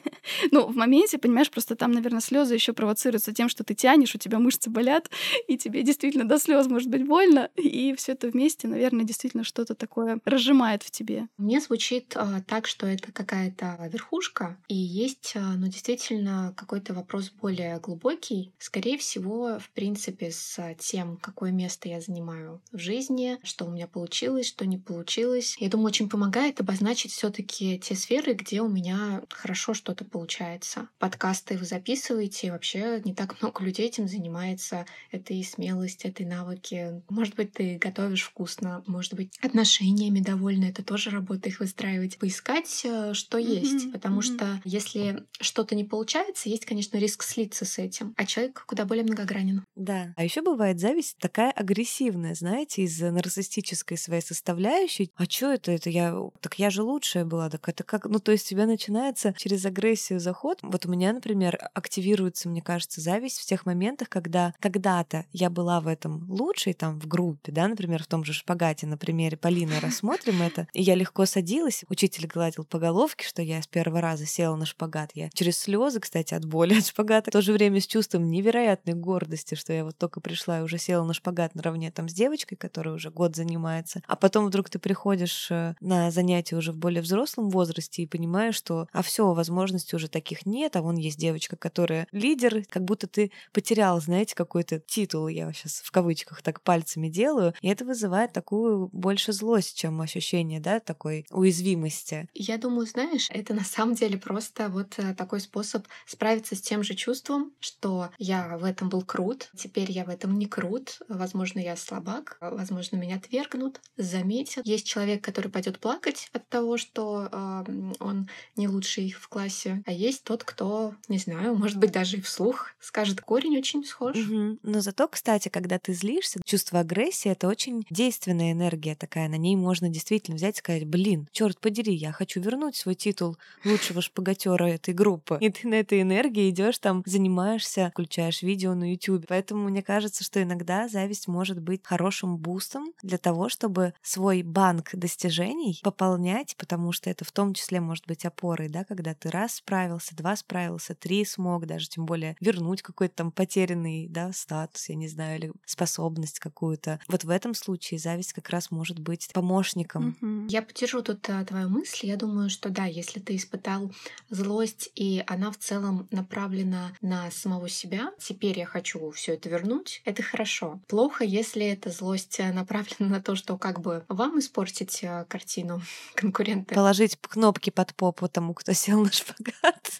[0.51, 4.17] Ну, в моменте, понимаешь, просто там, наверное, слезы еще провоцируются тем, что ты тянешь, у
[4.17, 5.09] тебя мышцы болят,
[5.47, 9.75] и тебе действительно до слез может быть больно, и все это вместе, наверное, действительно что-то
[9.75, 11.27] такое разжимает в тебе.
[11.37, 17.31] Мне звучит э, так, что это какая-то верхушка, и есть, э, ну, действительно, какой-то вопрос
[17.31, 18.51] более глубокий.
[18.57, 23.87] Скорее всего, в принципе, с тем, какое место я занимаю в жизни, что у меня
[23.87, 25.55] получилось, что не получилось.
[25.59, 30.87] Я думаю, очень помогает обозначить все-таки те сферы, где у меня хорошо что-то получается.
[30.99, 34.85] Подкасты вы записываете, вообще не так много людей этим занимается.
[35.11, 37.01] Это и смелость, это и навыки.
[37.09, 42.17] Может быть, ты готовишь вкусно, может быть, отношениями довольна, это тоже работа их выстраивать.
[42.17, 43.59] Поискать, э, что mm-hmm.
[43.59, 43.91] есть.
[43.93, 44.35] Потому mm-hmm.
[44.35, 48.13] что если что-то не получается, есть, конечно, риск слиться с этим.
[48.17, 49.63] А человек куда более многогранен.
[49.77, 50.13] Да.
[50.17, 55.11] А еще бывает зависть такая агрессивная, знаете, из-за нарциссической своей составляющей.
[55.15, 55.71] А что это?
[55.71, 56.13] Это я...
[56.41, 57.49] Так я же лучшая была.
[57.49, 58.05] Так это как...
[58.05, 60.59] Ну, то есть у тебя начинается через агрессию заход.
[60.61, 65.87] Вот меня, например, активируется, мне кажется, зависть в тех моментах, когда когда-то я была в
[65.87, 70.41] этом лучшей, там, в группе, да, например, в том же шпагате, на примере Полины рассмотрим
[70.41, 74.55] это, и я легко садилась, учитель гладил по головке, что я с первого раза села
[74.55, 75.11] на шпагат.
[75.13, 78.93] Я через слезы, кстати, от боли от шпагата, в то же время с чувством невероятной
[78.93, 82.57] гордости, что я вот только пришла и уже села на шпагат наравне там с девочкой,
[82.57, 84.01] которая уже год занимается.
[84.07, 88.55] А потом вдруг ты приходишь э, на занятия уже в более взрослом возрасте и понимаешь,
[88.55, 93.07] что а все, возможностей уже таких нет, а вон есть девочка, которая лидер, как будто
[93.07, 98.31] ты потерял, знаете, какой-то титул, я сейчас в кавычках так пальцами делаю, и это вызывает
[98.31, 102.29] такую больше злость, чем ощущение, да, такой уязвимости.
[102.33, 106.83] Я думаю, знаешь, это на самом деле просто вот э, такой способ справиться с тем
[106.83, 111.59] же чувством, что я в этом был крут, теперь я в этом не крут, возможно,
[111.59, 114.65] я слабак, возможно, меня отвергнут, заметят.
[114.65, 119.91] Есть человек, который пойдет плакать от того, что э, он не лучший в классе, а
[119.91, 120.68] есть тот, кто,
[121.07, 124.17] не знаю, может быть, даже и вслух скажет, корень очень схож.
[124.17, 124.59] Угу.
[124.63, 129.55] Но зато, кстати, когда ты злишься, чувство агрессии— это очень действенная энергия такая, на ней
[129.55, 134.65] можно действительно взять и сказать, блин, черт подери, я хочу вернуть свой титул лучшего шпагатера
[134.65, 135.37] этой группы.
[135.41, 139.25] И ты на этой энергии идешь там, занимаешься, включаешь видео на YouTube.
[139.27, 144.89] Поэтому мне кажется, что иногда зависть может быть хорошим бустом для того, чтобы свой банк
[144.93, 149.55] достижений пополнять, потому что это в том числе может быть опорой, да, когда ты раз
[149.55, 150.58] справился, два справился,
[150.95, 155.51] три смог, даже тем более вернуть какой-то там потерянный, да, статус, я не знаю, или
[155.65, 156.99] способность какую-то.
[157.07, 160.17] Вот в этом случае зависть как раз может быть помощником.
[160.21, 160.47] Mm-hmm.
[160.49, 162.07] Я поддержу тут а, твою мысль.
[162.07, 163.91] Я думаю, что да, если ты испытал
[164.29, 170.01] злость, и она в целом направлена на самого себя, теперь я хочу все это вернуть,
[170.05, 170.79] это хорошо.
[170.87, 175.81] Плохо, если эта злость э, направлена на то, что как бы вам испортить э, картину
[176.15, 176.75] конкурента.
[176.75, 179.91] Положить кнопки под попу тому, кто сел на шпагат.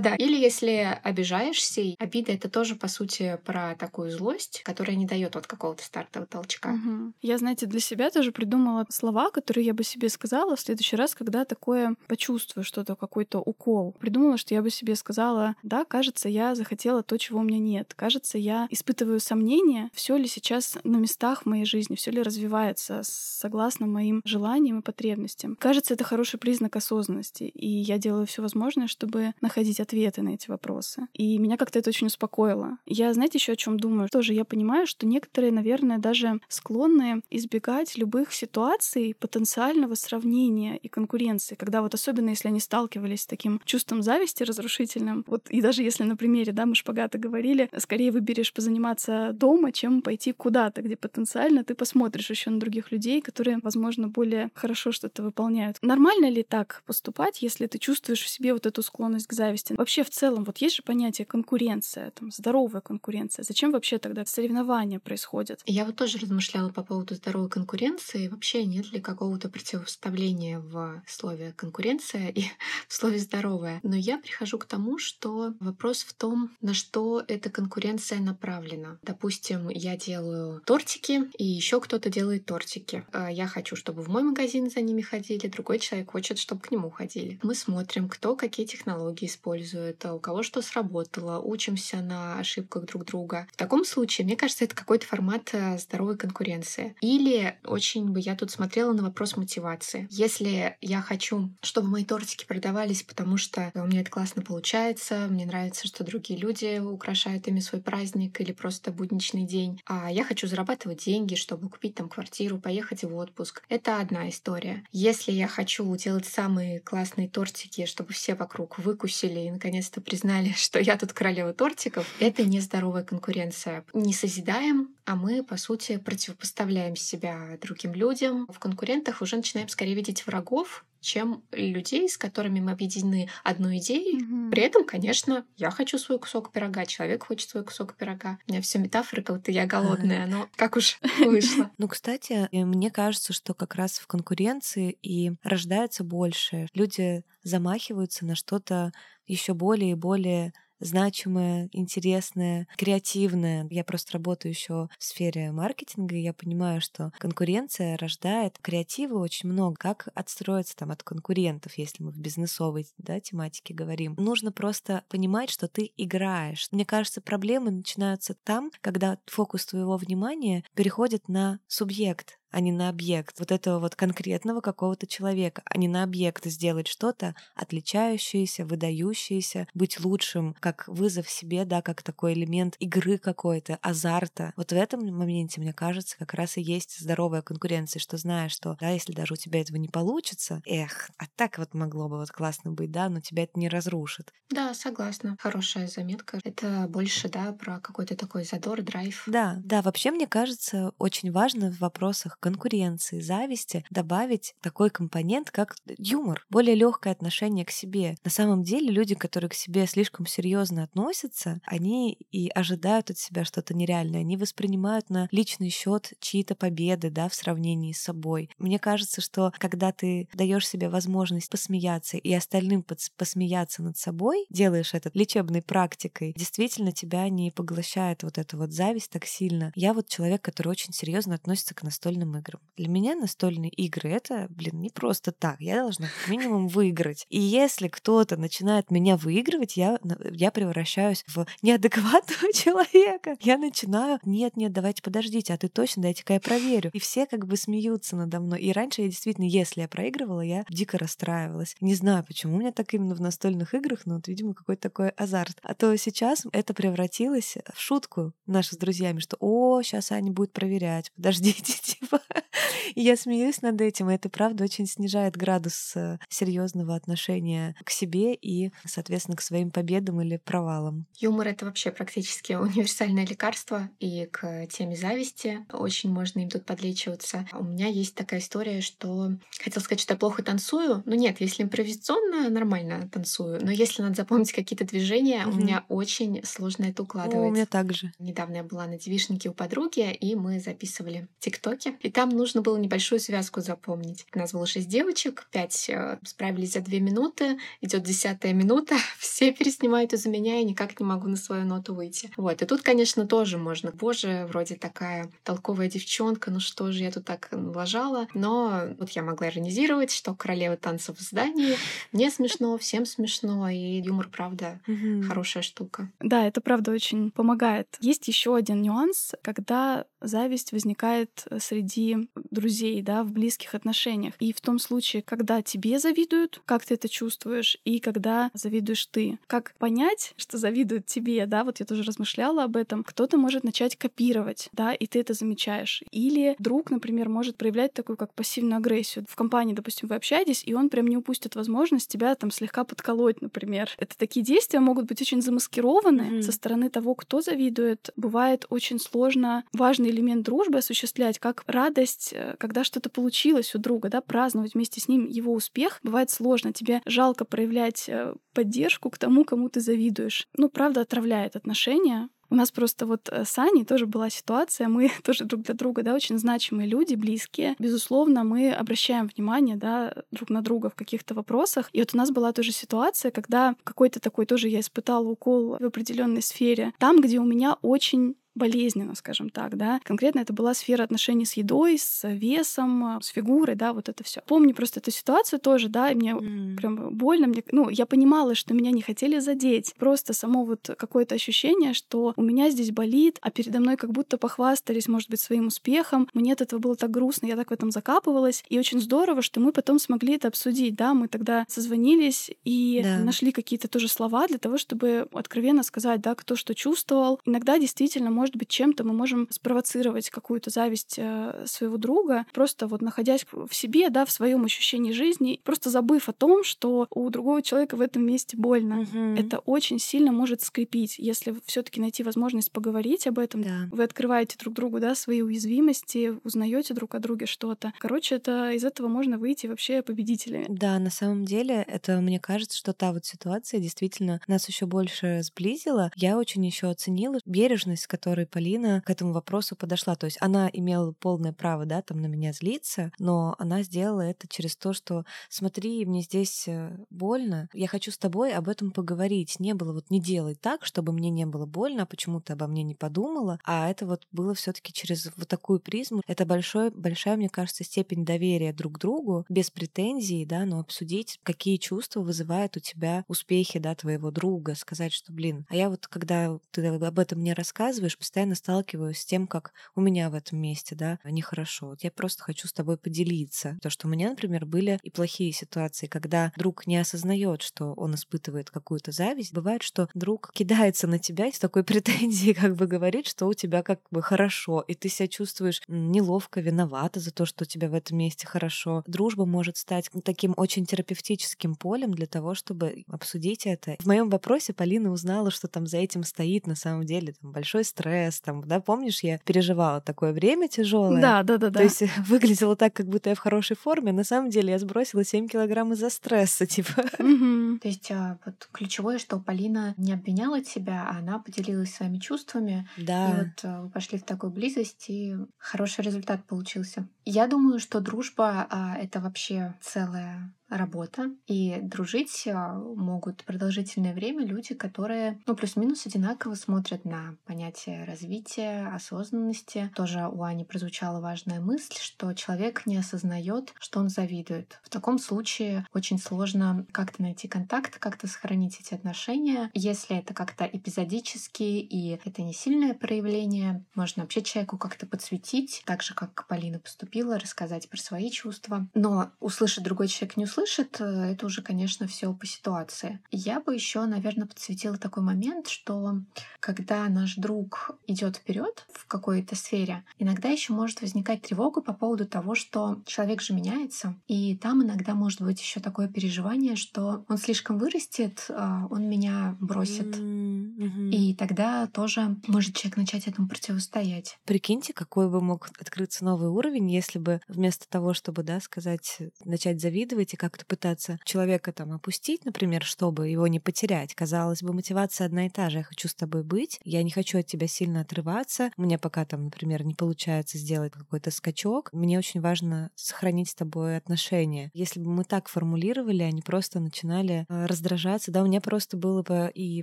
[0.00, 0.16] Да-да-да.
[0.16, 5.46] Или если обижаешься, обида— это тоже, по сути, про такую злость, которая не дает вот
[5.46, 6.74] какого-то стартового толчка.
[6.74, 7.12] Угу.
[7.22, 11.14] Я, знаете, для себя тоже придумала слова, которые я бы себе сказала в следующий раз,
[11.14, 13.94] когда такое почувствую что-то, какой-то укол.
[13.98, 17.94] Придумала, что я бы себе сказала, да, кажется, я захотела то, чего у меня нет.
[17.94, 23.00] Кажется, я испытываю сомнения, все ли сейчас на местах в моей жизни, все ли развивается
[23.04, 25.56] согласно моим желаниям и потребностям.
[25.56, 30.50] Кажется, это хороший признак осознанности, и я делаю все возможное, чтобы находить ответы на эти
[30.50, 31.06] вопросы.
[31.14, 32.78] И меня как-то это очень успокоило.
[32.86, 34.08] Я, знаете, еще о чем думаю?
[34.08, 41.54] Тоже я понимаю, что некоторые, наверное, даже склонны избегать любых ситуаций потенциального сравнения и конкуренции,
[41.54, 46.04] когда вот особенно если они сталкивались с таким чувством зависти разрушительным, вот и даже если
[46.04, 51.62] на примере, да, мы шпагата говорили, скорее выберешь позаниматься дома, чем пойти куда-то, где потенциально
[51.64, 55.78] ты посмотришь еще на других людей, которые, возможно, более хорошо что-то выполняют.
[55.82, 59.74] Нормально ли так поступать, если ты чувствуешь в себе вот эту склонность к зависти?
[59.76, 63.42] Вообще в целом, вот есть же понятие конкуренция, там, здоровая конкуренция.
[63.42, 65.60] Зачем вообще тогда соревнования происходят?
[65.66, 68.28] Я вот тоже размышляла по поводу здоровой конкуренции.
[68.28, 72.44] Вообще нет ли какого-то противопоставления в слове конкуренция и
[72.88, 73.80] в слове здоровая?
[73.82, 78.98] Но я прихожу к тому, что вопрос в том, на что эта конкуренция направлена.
[79.02, 83.04] Допустим, я делаю тортики, и еще кто-то делает тортики.
[83.12, 86.70] А я хочу, чтобы в мой магазин за ними ходили, другой человек хочет, чтобы к
[86.70, 87.38] нему ходили.
[87.42, 93.46] Мы смотрим, кто какие технологии использует, у кого что сработало, учимся на ошибках друг друга.
[93.52, 96.94] В таком случае, мне кажется, это какой-то формат э, здоровой конкуренции.
[97.00, 100.06] Или очень бы я тут смотрела на вопрос мотивации.
[100.10, 105.46] Если я хочу, чтобы мои тортики продавались, потому что у меня это классно получается, мне
[105.46, 110.46] нравится, что другие люди украшают ими свой праздник или просто будничный день, а я хочу
[110.46, 113.62] зарабатывать деньги, чтобы купить там квартиру, поехать в отпуск.
[113.68, 114.84] Это одна история.
[114.92, 120.78] Если я хочу делать самые классные тортики, чтобы все вокруг выкусили и наконец-то признали, что
[120.78, 123.84] я тут королева тортиков, это нездоровая конкуренция.
[123.92, 128.46] Не созидаем, а мы, по сути, противопоставляем себя другим людям.
[128.52, 134.20] В конкурентах уже начинаем скорее видеть врагов, чем людей, с которыми мы объединены одной идеей.
[134.20, 134.50] Mm-hmm.
[134.50, 138.38] При этом, конечно, я хочу свой кусок пирога, человек хочет свой кусок пирога.
[138.48, 141.70] У меня все метафоры, как будто я голодная, но как уж вышло.
[141.78, 146.66] Ну, кстати, мне кажется, что как раз в конкуренции и рождается больше.
[146.74, 148.92] Люди замахиваются на что-то
[149.26, 153.66] еще более и более значимое, интересное, креативное.
[153.70, 159.50] Я просто работаю еще в сфере маркетинга, и я понимаю, что конкуренция рождает креатива очень
[159.50, 159.76] много.
[159.76, 164.14] Как отстроиться там от конкурентов, если мы в бизнесовой да, тематике говорим?
[164.18, 166.68] Нужно просто понимать, что ты играешь.
[166.70, 172.88] Мне кажется, проблемы начинаются там, когда фокус твоего внимания переходит на субъект, а не на
[172.88, 179.66] объект вот этого вот конкретного какого-то человека, а не на объект сделать что-то отличающееся, выдающееся,
[179.74, 184.52] быть лучшим, как вызов себе, да, как такой элемент игры какой-то, азарта.
[184.56, 188.76] Вот в этом моменте, мне кажется, как раз и есть здоровая конкуренция, что знаешь, что,
[188.80, 192.30] да, если даже у тебя этого не получится, эх, а так вот могло бы вот
[192.30, 194.32] классно быть, да, но тебя это не разрушит.
[194.50, 195.36] Да, согласна.
[195.40, 196.40] Хорошая заметка.
[196.42, 199.28] Это больше, да, про какой-то такой задор, драйв.
[199.28, 205.76] Да, да, вообще, мне кажется, очень важно в вопросах конкуренции, зависти добавить такой компонент, как
[205.98, 208.16] юмор, более легкое отношение к себе.
[208.24, 213.44] На самом деле люди, которые к себе слишком серьезно относятся, они и ожидают от себя
[213.44, 218.50] что-то нереальное, они воспринимают на личный счет чьи-то победы, да, в сравнении с собой.
[218.58, 222.84] Мне кажется, что когда ты даешь себе возможность посмеяться и остальным
[223.16, 229.10] посмеяться над собой, делаешь это лечебной практикой, действительно тебя не поглощает вот эта вот зависть
[229.10, 229.72] так сильно.
[229.74, 232.60] Я вот человек, который очень серьезно относится к настольным настольным играм.
[232.76, 235.60] Для меня настольные игры— это, блин, не просто так.
[235.60, 237.26] Я должна как минимум выиграть.
[237.28, 239.98] И если кто-то начинает меня выигрывать, я,
[240.30, 243.36] я превращаюсь в неадекватного человека.
[243.40, 246.90] Я начинаю, нет, нет, давайте подождите, а ты точно, дайте-ка я проверю.
[246.92, 248.60] И все как бы смеются надо мной.
[248.60, 251.76] И раньше я действительно, если я проигрывала, я дико расстраивалась.
[251.80, 255.10] Не знаю, почему у меня так именно в настольных играх, но вот, видимо, какой-то такой
[255.10, 255.58] азарт.
[255.62, 260.52] А то сейчас это превратилось в шутку нашу с друзьями, что «О, сейчас Аня будет
[260.52, 262.15] проверять, подождите, типа,
[262.94, 267.90] и я смеюсь над этим, и это правда очень снижает градус э, серьезного отношения к
[267.90, 271.06] себе и, соответственно, к своим победам или провалам.
[271.18, 277.46] Юмор— это вообще практически универсальное лекарство, и к теме зависти очень можно им тут подлечиваться.
[277.52, 281.62] У меня есть такая история, что хотел сказать, что я плохо танцую, но нет, если
[281.62, 285.52] импровизационно, нормально танцую, но если надо запомнить какие-то движения, mm-hmm.
[285.52, 287.46] у меня очень сложно это укладывать.
[287.46, 288.12] О, у меня также.
[288.18, 291.92] Недавно я была на девишнике у подруги, и мы записывали тиктоки.
[292.06, 294.26] И там нужно было небольшую связку запомнить.
[294.32, 299.52] У нас было шесть девочек, пять э, справились за две минуты, идет десятая минута, все
[299.52, 302.30] переснимают из-за меня, и никак не могу на свою ноту выйти.
[302.36, 303.90] Вот, и тут, конечно, тоже можно.
[303.90, 308.28] Боже, вроде такая толковая девчонка, ну что же я тут так налажала.
[308.34, 311.74] Но вот я могла иронизировать, что королева танцев в здании.
[312.12, 314.80] Мне смешно, всем смешно, и юмор, правда,
[315.26, 316.08] хорошая штука.
[316.20, 317.88] Да, это правда очень помогает.
[317.98, 324.34] Есть еще один нюанс, когда зависть возникает среди среди друзей, да, в близких отношениях.
[324.38, 329.38] И в том случае, когда тебе завидуют, как ты это чувствуешь, и когда завидуешь ты.
[329.46, 333.02] Как понять, что завидуют тебе, да, вот я тоже размышляла об этом.
[333.02, 336.02] Кто-то может начать копировать, да, и ты это замечаешь.
[336.10, 339.24] Или друг, например, может проявлять такую как пассивную агрессию.
[339.28, 343.40] В компании, допустим, вы общаетесь, и он прям не упустит возможность тебя там слегка подколоть,
[343.40, 343.90] например.
[343.98, 346.42] Это такие действия могут быть очень замаскированы mm-hmm.
[346.42, 348.10] со стороны того, кто завидует.
[348.16, 354.08] Бывает очень сложно важный элемент дружбы осуществлять, как радость, э, когда что-то получилось у друга,
[354.08, 356.00] да, праздновать вместе с ним его успех.
[356.02, 360.48] Бывает сложно, тебе жалко проявлять э, поддержку к тому, кому ты завидуешь.
[360.56, 365.10] Ну, правда, отравляет отношения, у нас просто вот э, с Аней тоже была ситуация, мы
[365.24, 367.74] тоже друг для друга, да, очень значимые люди, близкие.
[367.78, 371.88] Безусловно, мы обращаем внимание, да, друг на друга в каких-то вопросах.
[371.92, 375.84] И вот у нас была тоже ситуация, когда какой-то такой тоже я испытала укол в
[375.84, 380.00] определенной сфере, там, где у меня очень болезненно, скажем так, да.
[380.02, 384.42] Конкретно это была сфера отношений с едой, с весом, с фигурой, да, вот это все.
[384.46, 386.76] Помню просто эту ситуацию тоже, да, и мне mm.
[386.76, 389.94] прям больно, мне, ну, я понимала, что меня не хотели задеть.
[389.98, 394.38] Просто само вот какое-то ощущение, что у меня здесь болит, а передо мной как будто
[394.38, 396.28] похвастались, может быть, своим успехом.
[396.34, 398.64] Мне от этого было так грустно, я так в этом закапывалась.
[398.68, 403.18] И очень здорово, что мы потом смогли это обсудить, да, мы тогда созвонились и да.
[403.18, 407.40] нашли какие-то тоже слова для того, чтобы откровенно сказать, да, кто что чувствовал.
[407.44, 412.86] Иногда действительно может может быть, чем-то мы можем спровоцировать какую-то зависть э, своего друга, просто
[412.86, 417.28] вот находясь в себе, да, в своем ощущении жизни, просто забыв о том, что у
[417.28, 419.00] другого человека в этом месте больно.
[419.00, 419.18] Угу.
[419.36, 423.64] Это очень сильно может скрепить, если все-таки найти возможность поговорить об этом.
[423.64, 423.88] Да.
[423.90, 427.92] Вы открываете друг другу, да, свои уязвимости, узнаете друг о друге что-то.
[427.98, 430.66] Короче, это из этого можно выйти вообще победителями.
[430.68, 435.40] Да, на самом деле, это мне кажется, что та вот ситуация действительно нас еще больше
[435.42, 436.12] сблизила.
[436.14, 440.14] Я очень еще оценила бережность, с которой которой Полина к этому вопросу подошла.
[440.14, 444.46] То есть она имела полное право, да, там на меня злиться, но она сделала это
[444.46, 449.58] через то, что смотри, мне здесь э, больно, я хочу с тобой об этом поговорить.
[449.58, 452.66] Не было вот не делай так, чтобы мне не было больно, а почему ты обо
[452.66, 456.20] мне не подумала, а это вот было все таки через вот такую призму.
[456.26, 461.40] Это большой, большая, мне кажется, степень доверия друг к другу, без претензий, да, но обсудить,
[461.42, 466.06] какие чувства вызывают у тебя успехи, да, твоего друга, сказать, что, блин, а я вот,
[466.06, 470.58] когда ты об этом мне рассказываешь, постоянно сталкиваюсь с тем, как у меня в этом
[470.58, 471.90] месте, да, нехорошо.
[471.90, 473.78] Вот я просто хочу с тобой поделиться.
[473.80, 478.16] То, что у меня, например, были и плохие ситуации, когда друг не осознает, что он
[478.16, 479.52] испытывает какую-то зависть.
[479.52, 483.84] Бывает, что друг кидается на тебя с такой претензией, как бы говорит, что у тебя
[483.84, 487.94] как бы хорошо, и ты себя чувствуешь неловко, виновата за то, что у тебя в
[487.94, 489.04] этом месте хорошо.
[489.06, 493.94] Дружба может стать таким очень терапевтическим полем для того, чтобы обсудить это.
[494.00, 497.84] В моем вопросе Полина узнала, что там за этим стоит на самом деле там большой
[497.84, 501.20] стресс, стресс, там, да, помнишь, я переживала такое время тяжелое.
[501.20, 501.78] Да, да, да, да.
[501.78, 505.24] То есть выглядело так, как будто я в хорошей форме, на самом деле я сбросила
[505.24, 506.94] 7 килограмм из-за стресса, типа.
[507.18, 512.88] То есть а, вот ключевое, что Полина не обвиняла тебя, а она поделилась своими чувствами.
[512.96, 513.30] Да.
[513.30, 517.06] И вот а, вы пошли в такую близость, и хороший результат получился.
[517.24, 524.44] Я думаю, что дружба а, это вообще целая работа, и дружить а, могут продолжительное время
[524.44, 529.90] люди, которые, ну, плюс-минус одинаково смотрят на понятие развития, осознанности.
[529.94, 534.80] Тоже у Ани прозвучала важная мысль, что человек не осознает, что он завидует.
[534.82, 539.70] В таком случае очень сложно как-то найти контакт, как-то сохранить эти отношения.
[539.72, 546.02] Если это как-то эпизодически и это не сильное проявление, можно вообще человеку как-то подсветить, так
[546.02, 548.88] же, как Полина поступила, рассказать про свои чувства.
[548.94, 553.20] Но услышать другой человек не услышит, слышит, э, это уже, конечно, все по ситуации.
[553.30, 556.20] Я бы еще, наверное, подсветила такой момент, что
[556.60, 562.26] когда наш друг идет вперед в какой-то сфере, иногда еще может возникать тревога по поводу
[562.26, 567.36] того, что человек же меняется, и там иногда может быть еще такое переживание, что он
[567.36, 570.16] слишком вырастет, а, он меня бросит.
[570.16, 571.10] Mm-hmm.
[571.10, 574.38] И тогда тоже может человек начать этому противостоять.
[574.46, 579.80] Прикиньте, какой бы мог открыться новый уровень, если бы вместо того, чтобы, да, сказать, начать
[579.82, 584.14] завидовать и как-то пытаться человека там опустить, например, чтобы его не потерять.
[584.14, 585.78] Казалось бы, мотивация одна и та же.
[585.78, 588.70] Я хочу с тобой быть, я не хочу от тебя сильно отрываться.
[588.76, 591.90] Мне пока там, например, не получается сделать какой-то скачок.
[591.92, 594.70] Мне очень важно сохранить с тобой отношения.
[594.74, 598.30] Если бы мы так формулировали, они просто начинали э, раздражаться.
[598.30, 599.82] Да, у меня просто было бы и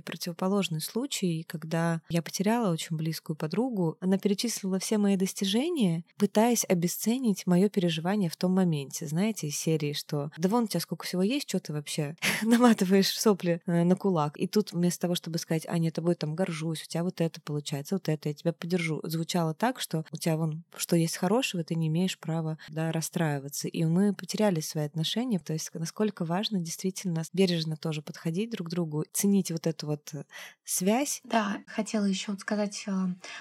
[0.00, 3.96] противоположный случай, когда я потеряла очень близкую подругу.
[4.00, 9.06] Она перечислила все мои достижения, пытаясь обесценить мое переживание в том моменте.
[9.06, 13.08] Знаете, из серии, что да вон у тебя сколько всего есть, что ты вообще наматываешь
[13.08, 14.38] сопли э, на кулак.
[14.38, 17.40] И тут вместо того, чтобы сказать, а нет, тобой там горжусь, у тебя вот это
[17.40, 21.64] получается, вот это, я тебя поддержу, звучало так, что у тебя вон, что есть хорошего,
[21.64, 23.68] ты не имеешь права да, расстраиваться.
[23.68, 28.70] И мы потеряли свои отношения, то есть насколько важно действительно бережно тоже подходить друг к
[28.70, 30.24] другу, ценить вот эту вот э,
[30.64, 31.20] связь.
[31.24, 32.92] Да, хотела еще сказать э,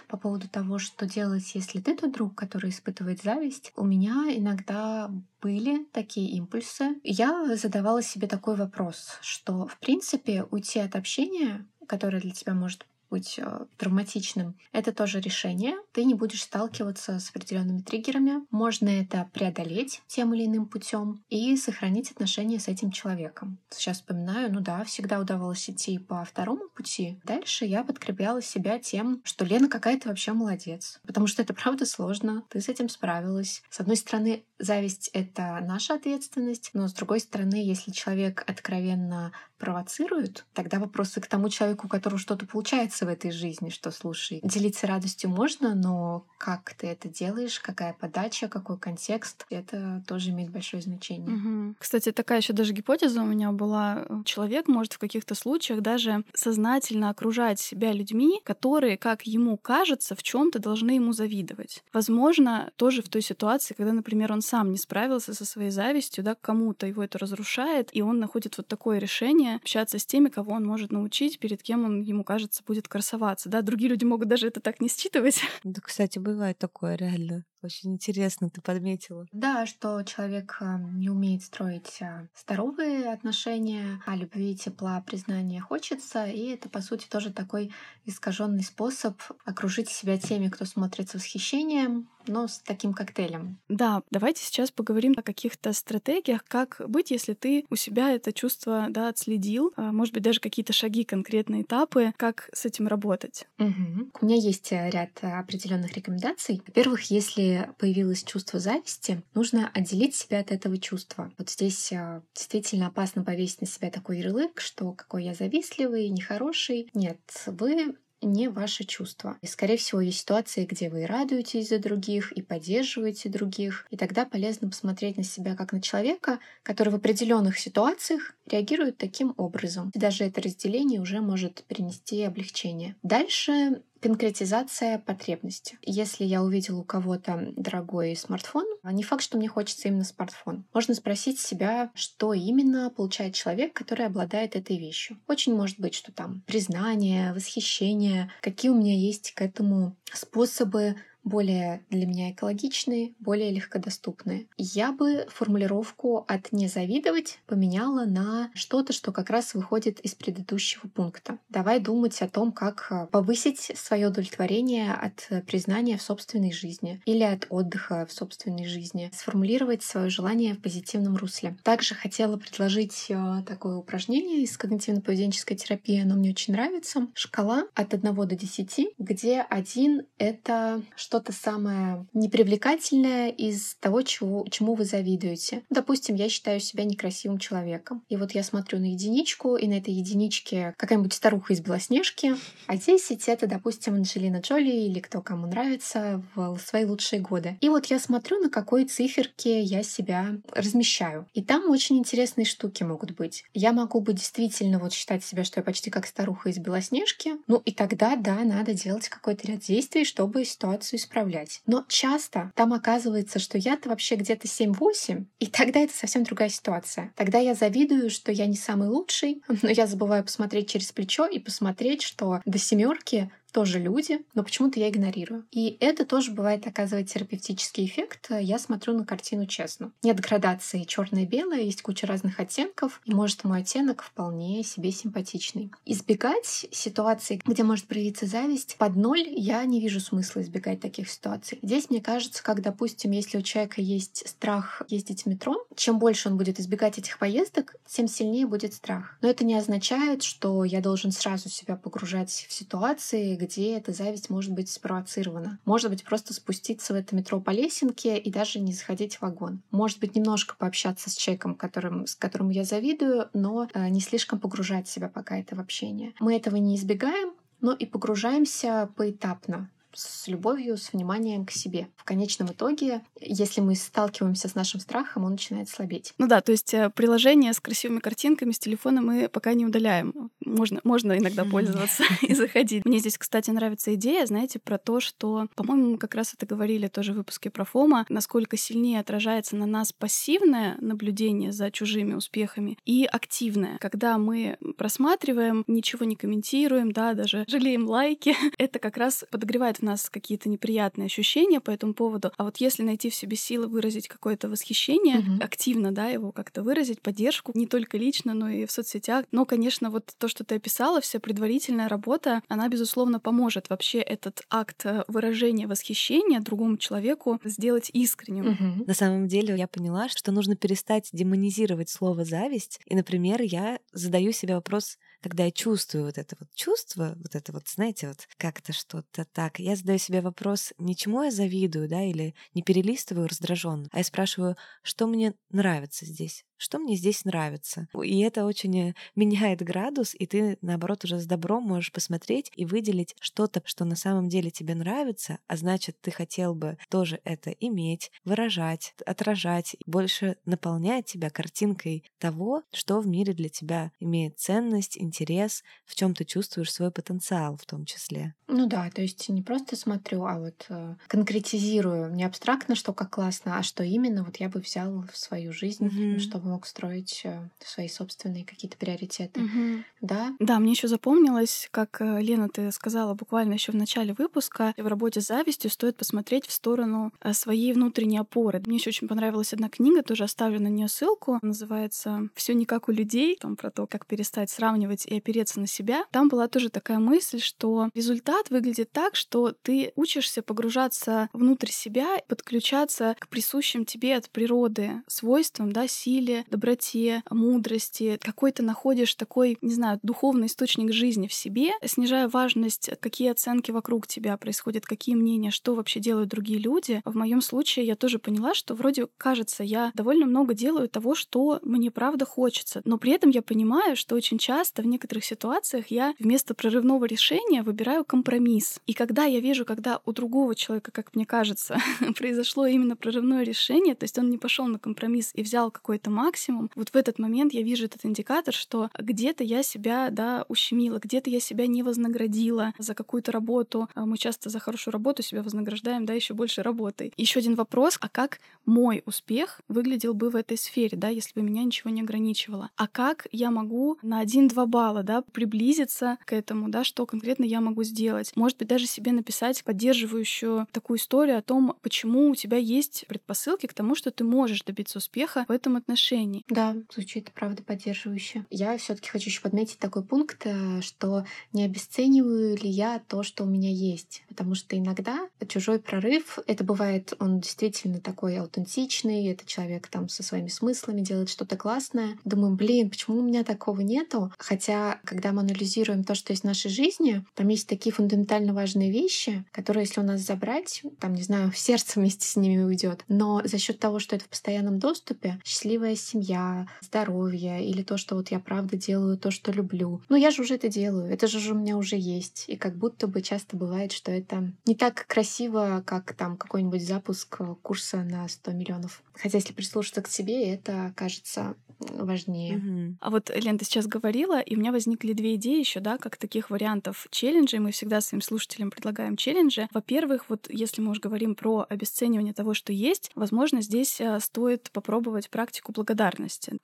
[0.07, 3.71] по поводу того, что делать, если ты тот друг, который испытывает зависть.
[3.75, 5.11] У меня иногда
[5.43, 6.95] были такие импульсы.
[7.03, 12.85] Я задавала себе такой вопрос, что, в принципе, уйти от общения которое для тебя может
[13.13, 15.75] быть э, травматичным, это тоже решение.
[15.91, 18.43] Ты не будешь сталкиваться с определенными триггерами.
[18.49, 23.59] Можно это преодолеть тем или иным путем и сохранить отношения с этим человеком.
[23.69, 27.19] Сейчас вспоминаю, ну да, всегда удавалось идти по второму пути.
[27.23, 30.99] Дальше я подкрепляла себя тем, что Лена какая-то вообще молодец.
[31.05, 32.43] Потому что это правда сложно.
[32.49, 33.61] Ты с этим справилась.
[33.69, 39.31] С одной стороны, зависть— это наша ответственность, но с другой стороны, если человек откровенно
[39.63, 44.41] провоцирует, тогда вопросы к тому человеку, у которого что-то получается в этой жизни, что слушай,
[44.43, 50.49] делиться радостью можно, но как ты это делаешь, какая подача, какой контекст, это тоже имеет
[50.49, 51.37] большое значение.
[51.37, 51.75] Угу.
[51.79, 54.05] Кстати, такая еще даже гипотеза у меня была.
[54.25, 60.23] Человек может в каких-то случаях даже сознательно окружать себя людьми, которые, как ему кажется, в
[60.23, 61.85] чем-то должны ему завидовать.
[61.93, 66.35] Возможно, тоже в той ситуации, когда, например, он сам не справился со своей завистью, да,
[66.35, 70.65] кому-то его это разрушает, и он находит вот такое решение общаться с теми, кого он
[70.65, 73.49] может научить, перед кем он, ему кажется, будет красоваться.
[73.49, 75.41] Да, другие люди могут даже это так не считывать.
[75.63, 77.45] Да, кстати, бывает такое реально.
[77.63, 79.25] Очень интересно, ты подметила.
[79.31, 86.25] Да, что человек не умеет строить а, здоровые отношения, а любви, тепла, признания хочется.
[86.25, 87.71] И это, по сути, тоже такой
[88.05, 93.59] искаженный способ окружить себя теми, кто смотрит с восхищением, но с таким коктейлем.
[93.69, 98.87] Да, давайте сейчас поговорим о каких-то стратегиях, как быть, если ты у себя это чувство
[98.89, 103.47] да, отследил, а, может быть, даже какие-то шаги, конкретные этапы, как с этим работать.
[103.59, 104.11] Угу.
[104.21, 106.61] У меня есть э, ряд определенных рекомендаций.
[106.65, 111.31] Во-первых, если появилось чувство зависти, нужно отделить себя от этого чувства.
[111.37, 116.89] Вот здесь а, действительно опасно повесить на себя такой ярлык, что какой я завистливый, нехороший.
[116.93, 117.95] Нет, вы
[118.25, 119.37] не ваше чувство.
[119.41, 123.85] И, скорее всего, есть ситуации, где вы радуетесь за других и поддерживаете других.
[123.89, 129.33] И тогда полезно посмотреть на себя как на человека, который в определенных ситуациях реагирует таким
[129.37, 129.91] образом.
[129.93, 132.95] И даже это разделение уже может принести облегчение.
[133.03, 135.77] Дальше конкретизация потребности.
[135.81, 140.65] Если я увидела у кого-то дорогой смартфон, не факт, что мне хочется именно смартфон.
[140.73, 145.17] Можно спросить себя, что именно получает человек, который обладает этой вещью.
[145.27, 151.83] Очень может быть, что там признание, восхищение, какие у меня есть к этому способы более
[151.89, 154.47] для меня экологичные, более легкодоступные.
[154.57, 160.87] Я бы формулировку от «не завидовать» поменяла на что-то, что как раз выходит из предыдущего
[160.87, 161.39] пункта.
[161.49, 167.01] Давай думать о том, как э, повысить свое удовлетворение от э, признания в собственной жизни
[167.05, 171.57] или от отдыха в собственной жизни, сформулировать свое желание в позитивном русле.
[171.63, 177.07] Также хотела предложить э, такое упражнение из когнитивно-поведенческой терапии, оно мне очень нравится.
[177.13, 180.81] Шкала от 1 до 10, где один— это
[181.13, 185.61] что-то самое непривлекательное из того, чего, чему вы завидуете.
[185.69, 188.03] Допустим, я считаю себя некрасивым человеком.
[188.09, 192.33] И вот я смотрю на единичку, и на этой единичке какая-нибудь старуха из Белоснежки,
[192.65, 197.59] а 10— это, допустим, Анджелина Джоли или кто кому нравится в свои лучшие годы.
[197.61, 201.27] И вот я смотрю, на какой циферке я себя размещаю.
[201.35, 203.43] И там очень интересные штуки могут быть.
[203.53, 207.33] Я могу быть действительно вот считать себя, что я почти как старуха из Белоснежки.
[207.45, 211.61] Ну и тогда, да, надо делать какой-то ряд действий, чтобы ситуацию исправлять.
[211.65, 217.13] Но часто там оказывается, что я-то вообще где-то 7-8, и тогда это совсем другая ситуация.
[217.15, 221.39] Тогда я завидую, что я не самый лучший, но я забываю посмотреть через плечо и
[221.39, 225.45] посмотреть, что до семерки тоже люди, но почему-то я игнорирую.
[225.51, 228.29] И это тоже бывает оказывает терапевтический эффект.
[228.31, 229.91] Я смотрю на картину честно.
[230.01, 235.71] Нет градации черное-белое, есть куча разных оттенков, и может мой оттенок вполне себе симпатичный.
[235.85, 241.59] Избегать ситуаций, где может проявиться зависть, под ноль я не вижу смысла избегать таких ситуаций.
[241.61, 246.29] Здесь, мне кажется, как, допустим, если у человека есть страх ездить в метро, чем больше
[246.29, 249.17] он будет избегать этих поездок, тем сильнее будет страх.
[249.21, 254.29] Но это не означает, что я должен сразу себя погружать в ситуации, где эта зависть
[254.29, 255.59] может быть спровоцирована.
[255.65, 259.61] Может быть, просто спуститься в это метро по лесенке и даже не заходить в вагон.
[259.71, 264.39] Может быть, немножко пообщаться с человеком, которым, с которым я завидую, но э, не слишком
[264.39, 266.13] погружать себя пока это в общение.
[266.19, 271.87] Мы этого не избегаем, но и погружаемся поэтапно с любовью, с вниманием к себе.
[271.95, 276.13] В конечном итоге, если мы сталкиваемся с нашим страхом, он начинает слабеть.
[276.17, 280.31] Ну да, то есть э, приложение с красивыми картинками с телефона мы пока не удаляем.
[280.45, 282.85] Можно, можно иногда пользоваться и заходить.
[282.85, 286.87] Мне здесь, кстати, нравится идея, знаете, про то, что, по-моему, мы как раз это говорили
[286.87, 292.77] тоже в выпуске про ФОМа, насколько сильнее отражается на нас пассивное наблюдение за чужими успехами
[292.85, 293.77] и активное.
[293.79, 299.82] Когда мы просматриваем, ничего не комментируем, да, даже жалеем лайки, это как раз подогревает в
[299.83, 302.31] нас какие-то неприятные ощущения по этому поводу.
[302.37, 305.43] А вот если найти в себе силы выразить какое-то восхищение, угу.
[305.43, 309.25] активно, да, его как-то выразить, поддержку, не только лично, но и в соцсетях.
[309.31, 314.41] Но, конечно, вот то, что ты описала, вся предварительная работа, она, безусловно, поможет вообще этот
[314.49, 318.47] акт э, выражения восхищения другому человеку сделать искренним.
[318.47, 318.85] Угу.
[318.87, 322.79] На самом деле я поняла, что нужно перестать демонизировать слово зависть.
[322.85, 327.53] И, например, я задаю себе вопрос, когда я чувствую вот это вот чувство, вот это
[327.53, 332.03] вот, знаете, вот как-то что-то так, я задаю себе вопрос, не чему я завидую, да,
[332.03, 337.87] или не перелистываю раздраженно, а я спрашиваю, что мне нравится здесь, что мне здесь нравится.
[338.01, 342.65] И это очень э, меняет градус, и ты, наоборот, уже с добром можешь посмотреть и
[342.65, 347.51] выделить что-то, что на самом деле тебе нравится, а значит, ты хотел бы тоже это
[347.51, 354.97] иметь, выражать, отражать, больше наполнять тебя картинкой того, что в мире для тебя имеет ценность,
[354.97, 358.35] интерес, в чем ты чувствуешь свой потенциал в том числе.
[358.47, 363.09] Ну да, то есть не просто смотрю, а вот э, конкретизирую, не абстрактно, что как
[363.09, 366.19] классно, а что именно вот я бы взял в свою жизнь, mm-hmm.
[366.19, 369.41] чтобы мог строить э, свои собственные какие-то приоритеты.
[369.41, 369.83] Mm-hmm.
[370.01, 370.35] Да?
[370.39, 374.87] Да, мне еще запомнилось, как э, Лена, ты сказала буквально еще в начале выпуска, в
[374.87, 378.61] работе с завистью стоит посмотреть в сторону э, своей внутренней опоры.
[378.65, 382.87] Мне еще очень понравилась одна книга, тоже оставлю на нее ссылку, называется Все не как
[382.87, 386.05] у людей, там про то, как перестать сравнивать и опереться на себя.
[386.11, 392.21] Там была тоже такая мысль, что результат выглядит так, что ты учишься погружаться внутрь себя,
[392.27, 399.73] подключаться к присущим тебе от природы свойствам, да, силе, доброте, мудрости, какой-то находишь такой, не
[399.73, 405.51] знаю, духовный источник жизни в себе, снижая важность, какие оценки вокруг тебя происходят, какие мнения,
[405.51, 407.01] что вообще делают другие люди.
[407.05, 411.59] В моем случае я тоже поняла, что вроде кажется, я довольно много делаю того, что
[411.63, 416.13] мне правда хочется, но при этом я понимаю, что очень часто в некоторых ситуациях я
[416.19, 418.79] вместо прорывного решения выбираю компромисс.
[418.87, 421.77] И когда я вижу, когда у другого человека, как мне кажется,
[422.17, 426.69] произошло именно прорывное решение, то есть он не пошел на компромисс и взял какой-то максимум,
[426.75, 431.29] вот в этот момент я вижу этот индикатор, что где-то я себя, да, ущемила, где-то
[431.29, 433.89] я себя не вознаградила за какую-то работу.
[433.93, 437.11] А мы часто за хорошую работу себя вознаграждаем, да, еще больше работой.
[437.17, 441.45] Еще один вопрос, а как мой успех выглядел бы в этой сфере, да, если бы
[441.45, 442.69] меня ничего не ограничивало?
[442.77, 447.59] А как я могу на 1-2 балла, да, приблизиться к этому, да, что конкретно я
[447.59, 448.31] могу сделать?
[448.35, 453.67] Может быть, даже себе написать поддерживающую такую историю о том, почему у тебя есть предпосылки
[453.67, 456.12] к тому, что ты можешь добиться успеха в этом отношении.
[456.49, 458.45] Да, звучит, правда, поддерживающе.
[458.49, 463.23] Я все таки хочу еще подметить такой пункт, э, что не обесцениваю ли я то,
[463.23, 464.23] что у меня есть.
[464.29, 470.23] Потому что иногда чужой прорыв, это бывает, он действительно такой аутентичный, это человек там со
[470.23, 472.17] своими смыслами делает что-то классное.
[472.23, 474.31] Думаю, блин, почему у меня такого нету?
[474.37, 478.91] Хотя, когда мы анализируем то, что есть в нашей жизни, там есть такие фундаментально важные
[478.91, 483.03] вещи, которые, если у нас забрать, там, не знаю, сердце вместе с ними уйдет.
[483.07, 488.15] Но за счет того, что это в постоянном доступе, счастливая семья, здоровье или то, что
[488.15, 490.01] вот я правда делаю то, что люблю.
[490.09, 492.45] Ну, я же уже это делаю, это же у меня уже есть.
[492.47, 497.41] И как будто бы часто бывает, что это не так красиво, как там какой-нибудь запуск
[497.61, 499.03] курса на 100 миллионов.
[499.13, 501.55] Хотя если прислушаться к себе, это кажется
[501.91, 502.57] важнее.
[502.57, 502.97] Угу.
[503.01, 506.17] А вот, Лен, ты сейчас говорила, и у меня возникли две идеи еще, да, как
[506.17, 507.59] таких вариантов челленджей.
[507.59, 509.67] Мы всегда своим слушателям предлагаем челленджи.
[509.73, 514.69] Во-первых, вот если мы уже говорим про обесценивание того, что есть, возможно, здесь э, стоит
[514.71, 515.92] попробовать практику благодарности.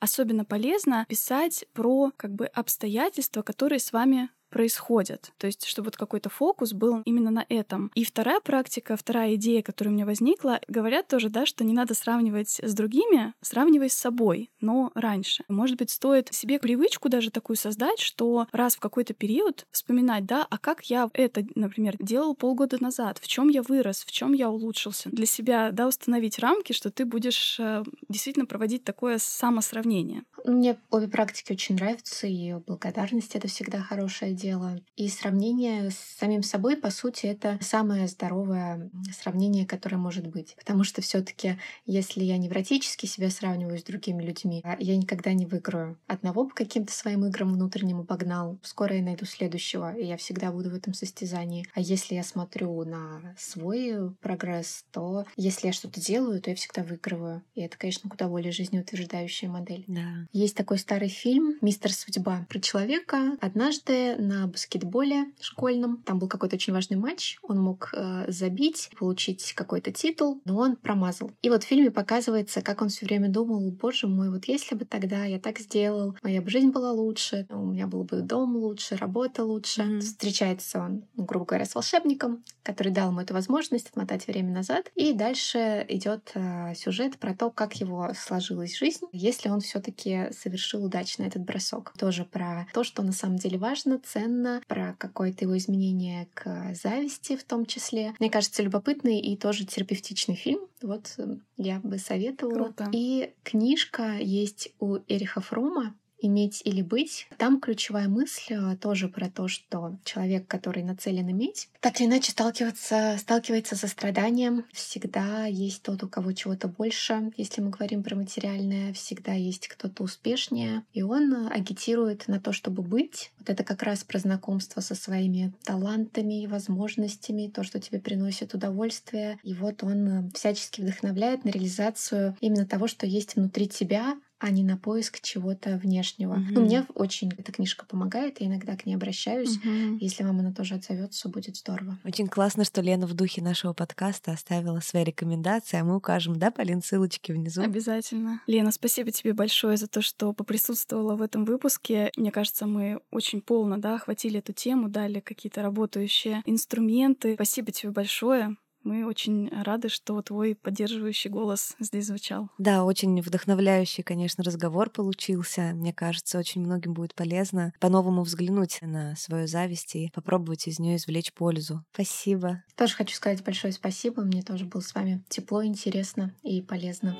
[0.00, 5.32] Особенно полезно писать про как бы обстоятельства, которые с вами происходят.
[5.38, 7.90] То есть, чтобы вот какой-то фокус был именно на этом.
[7.94, 11.94] И вторая практика, вторая идея, которая у меня возникла, говорят тоже, да, что не надо
[11.94, 15.44] сравнивать с другими, сравнивай с собой, но раньше.
[15.48, 20.46] Может быть, стоит себе привычку даже такую создать, что раз в какой-то период вспоминать, да,
[20.48, 24.50] а как я это, например, делал полгода назад, в чем я вырос, в чем я
[24.50, 25.08] улучшился.
[25.10, 30.24] Для себя, да, установить рамки, что ты будешь э, действительно проводить такое самосравнение.
[30.44, 34.80] Мне обе практики очень нравятся, и благодарность— это всегда хорошая дело.
[34.96, 40.54] И сравнение с самим собой, по сути, это самое здоровое сравнение, которое может быть.
[40.56, 45.32] Потому что все таки если я невротически себя сравниваю с другими людьми, а я никогда
[45.32, 45.98] не выиграю.
[46.06, 50.70] Одного по каким-то своим играм внутренним обогнал, скоро я найду следующего, и я всегда буду
[50.70, 51.66] в этом состязании.
[51.74, 56.82] А если я смотрю на свой прогресс, то если я что-то делаю, то я всегда
[56.82, 57.42] выигрываю.
[57.54, 59.84] И это, конечно, куда более жизнеутверждающая модель.
[59.86, 60.26] Да.
[60.32, 63.36] Есть такой старый фильм «Мистер Судьба» про человека.
[63.40, 69.52] Однажды на баскетболе школьном, там был какой-то очень важный матч, он мог э, забить, получить
[69.54, 71.32] какой-то титул, но он промазал.
[71.42, 74.84] И вот в фильме показывается, как он все время думал, боже мой, вот если бы
[74.84, 78.96] тогда я так сделал, моя бы жизнь была лучше, у меня был бы дом лучше,
[78.96, 79.82] работа лучше.
[79.82, 80.00] Mm-hmm.
[80.00, 84.90] Встречается он, ну, грубо говоря, с волшебником, который дал ему эту возможность отмотать время назад.
[84.94, 90.84] И дальше идет э, сюжет про то, как его сложилась жизнь, если он все-таки совершил
[90.84, 91.92] удачно этот бросок.
[91.98, 94.19] Тоже про то, что на самом деле важно, ценно,
[94.66, 98.14] про какое-то его изменение к зависти в том числе.
[98.18, 100.60] Мне кажется, любопытный и тоже терапевтичный фильм.
[100.82, 102.64] Вот э, я бы советовала.
[102.64, 102.88] Круто.
[102.92, 107.28] И книжка есть у Эриха Фрома иметь или быть.
[107.38, 112.32] Там ключевая мысль э, тоже про то, что человек, который нацелен иметь, так или иначе
[112.32, 114.64] сталкиваться, сталкивается со страданием.
[114.72, 117.32] Всегда есть тот, у кого чего-то больше.
[117.36, 120.84] Если мы говорим про материальное, всегда есть кто-то успешнее.
[120.92, 123.32] И он э, агитирует на то, чтобы быть.
[123.38, 128.54] Вот это как раз про знакомство со своими талантами и возможностями, то, что тебе приносит
[128.54, 129.38] удовольствие.
[129.42, 134.50] И вот он э, всячески вдохновляет на реализацию именно того, что есть внутри тебя, а
[134.50, 136.34] не на поиск чего-то внешнего.
[136.34, 136.50] Mm-hmm.
[136.50, 139.58] Ну, мне очень эта книжка помогает, я иногда к ней обращаюсь.
[139.58, 139.98] Mm-hmm.
[140.00, 141.98] Если вам она тоже отзовется, будет здорово.
[142.04, 146.50] Очень классно, что Лена в духе нашего подкаста оставила свои рекомендации, а мы укажем, да,
[146.50, 147.62] Полин, ссылочки внизу.
[147.62, 148.40] Обязательно.
[148.46, 152.10] Лена, спасибо тебе большое за то, что поприсутствовала в этом выпуске.
[152.16, 157.34] Мне кажется, мы очень полно, да, охватили эту тему, дали какие-то работающие инструменты.
[157.34, 158.56] Спасибо тебе большое.
[158.82, 162.48] Мы очень рады, что твой поддерживающий голос здесь звучал.
[162.58, 165.72] Да, очень вдохновляющий, конечно, разговор получился.
[165.74, 170.96] Мне кажется, очень многим будет полезно по-новому взглянуть на свою зависть и попробовать из нее
[170.96, 171.84] извлечь пользу.
[171.92, 172.62] Спасибо.
[172.76, 174.22] Тоже хочу сказать большое спасибо.
[174.22, 177.16] Мне тоже было с вами тепло, интересно и полезно.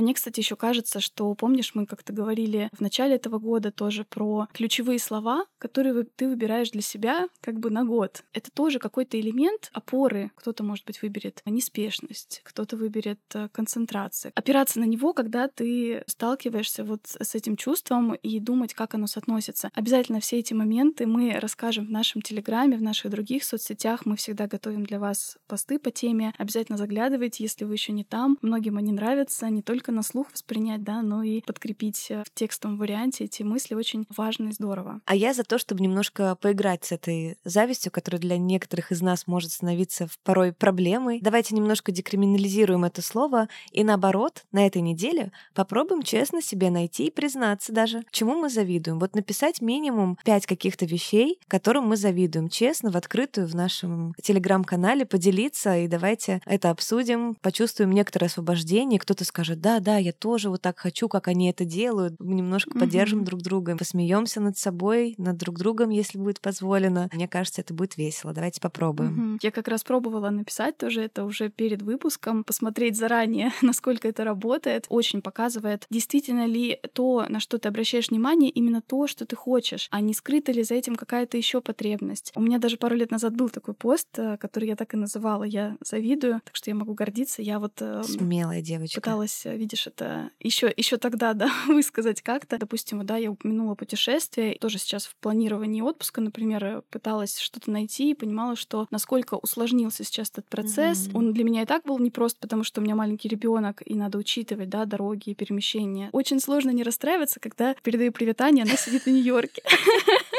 [0.00, 4.48] Мне, кстати, еще кажется, что, помнишь, мы как-то говорили в начале этого года тоже про
[4.52, 8.24] ключевые слова, которые ты выбираешь для себя как бы на год.
[8.32, 10.30] Это тоже какой-то элемент опоры.
[10.36, 14.32] Кто-то, может быть, выберет неспешность, кто-то выберет э, концентрацию.
[14.34, 19.70] Опираться на него, когда ты сталкиваешься вот с этим чувством и думать, как оно соотносится.
[19.74, 24.06] Обязательно все эти моменты мы расскажем в нашем Телеграме, в наших других соцсетях.
[24.06, 26.32] Мы всегда готовим для вас посты по теме.
[26.38, 28.38] Обязательно заглядывайте, если вы еще не там.
[28.40, 32.34] Многим они нравятся, не только только на слух воспринять, да, но и подкрепить э, в
[32.34, 35.00] текстовом варианте эти мысли очень важно и здорово.
[35.04, 39.26] А я за то, чтобы немножко поиграть с этой завистью, которая для некоторых из нас
[39.26, 41.20] может становиться порой проблемой.
[41.20, 47.10] Давайте немножко декриминализируем это слово и наоборот, на этой неделе попробуем честно себе найти и
[47.10, 48.98] признаться даже, чему мы завидуем.
[48.98, 55.04] Вот написать минимум пять каких-то вещей, которым мы завидуем, честно, в открытую в нашем телеграм-канале
[55.04, 60.62] поделиться, и давайте это обсудим, почувствуем некоторое освобождение, кто-то скажет, да, да, я тоже вот
[60.62, 62.14] так хочу, как они это делают.
[62.18, 62.80] Мы немножко угу.
[62.80, 67.08] поддержим друг друга, посмеемся над собой, над друг другом, если будет позволено.
[67.12, 68.32] Мне кажется, это будет весело.
[68.32, 69.32] Давайте попробуем.
[69.34, 69.38] Угу.
[69.42, 74.86] Я как раз пробовала написать тоже это уже перед выпуском, посмотреть заранее, насколько это работает.
[74.88, 79.88] Очень показывает, действительно ли то, на что ты обращаешь внимание, именно то, что ты хочешь,
[79.90, 82.32] а не скрыта ли за этим какая-то еще потребность.
[82.34, 85.44] У меня даже пару лет назад был такой пост, э, который я так и называла
[85.44, 87.42] «Я завидую», так что я могу гордиться.
[87.42, 92.58] Я вот эм, смелая девочка пыталась э, видишь, это еще еще тогда, да, высказать как-то.
[92.58, 98.14] Допустим, да, я упомянула путешествие, тоже сейчас в планировании отпуска, например, пыталась что-то найти и
[98.14, 101.06] понимала, что насколько усложнился сейчас этот процесс.
[101.06, 101.16] Mm-hmm.
[101.16, 104.18] Он для меня и так был непрост, потому что у меня маленький ребенок и надо
[104.18, 106.08] учитывать, да, дороги, перемещения.
[106.12, 109.62] Очень сложно не расстраиваться, когда передаю привет Ане, она сидит в Нью-Йорке.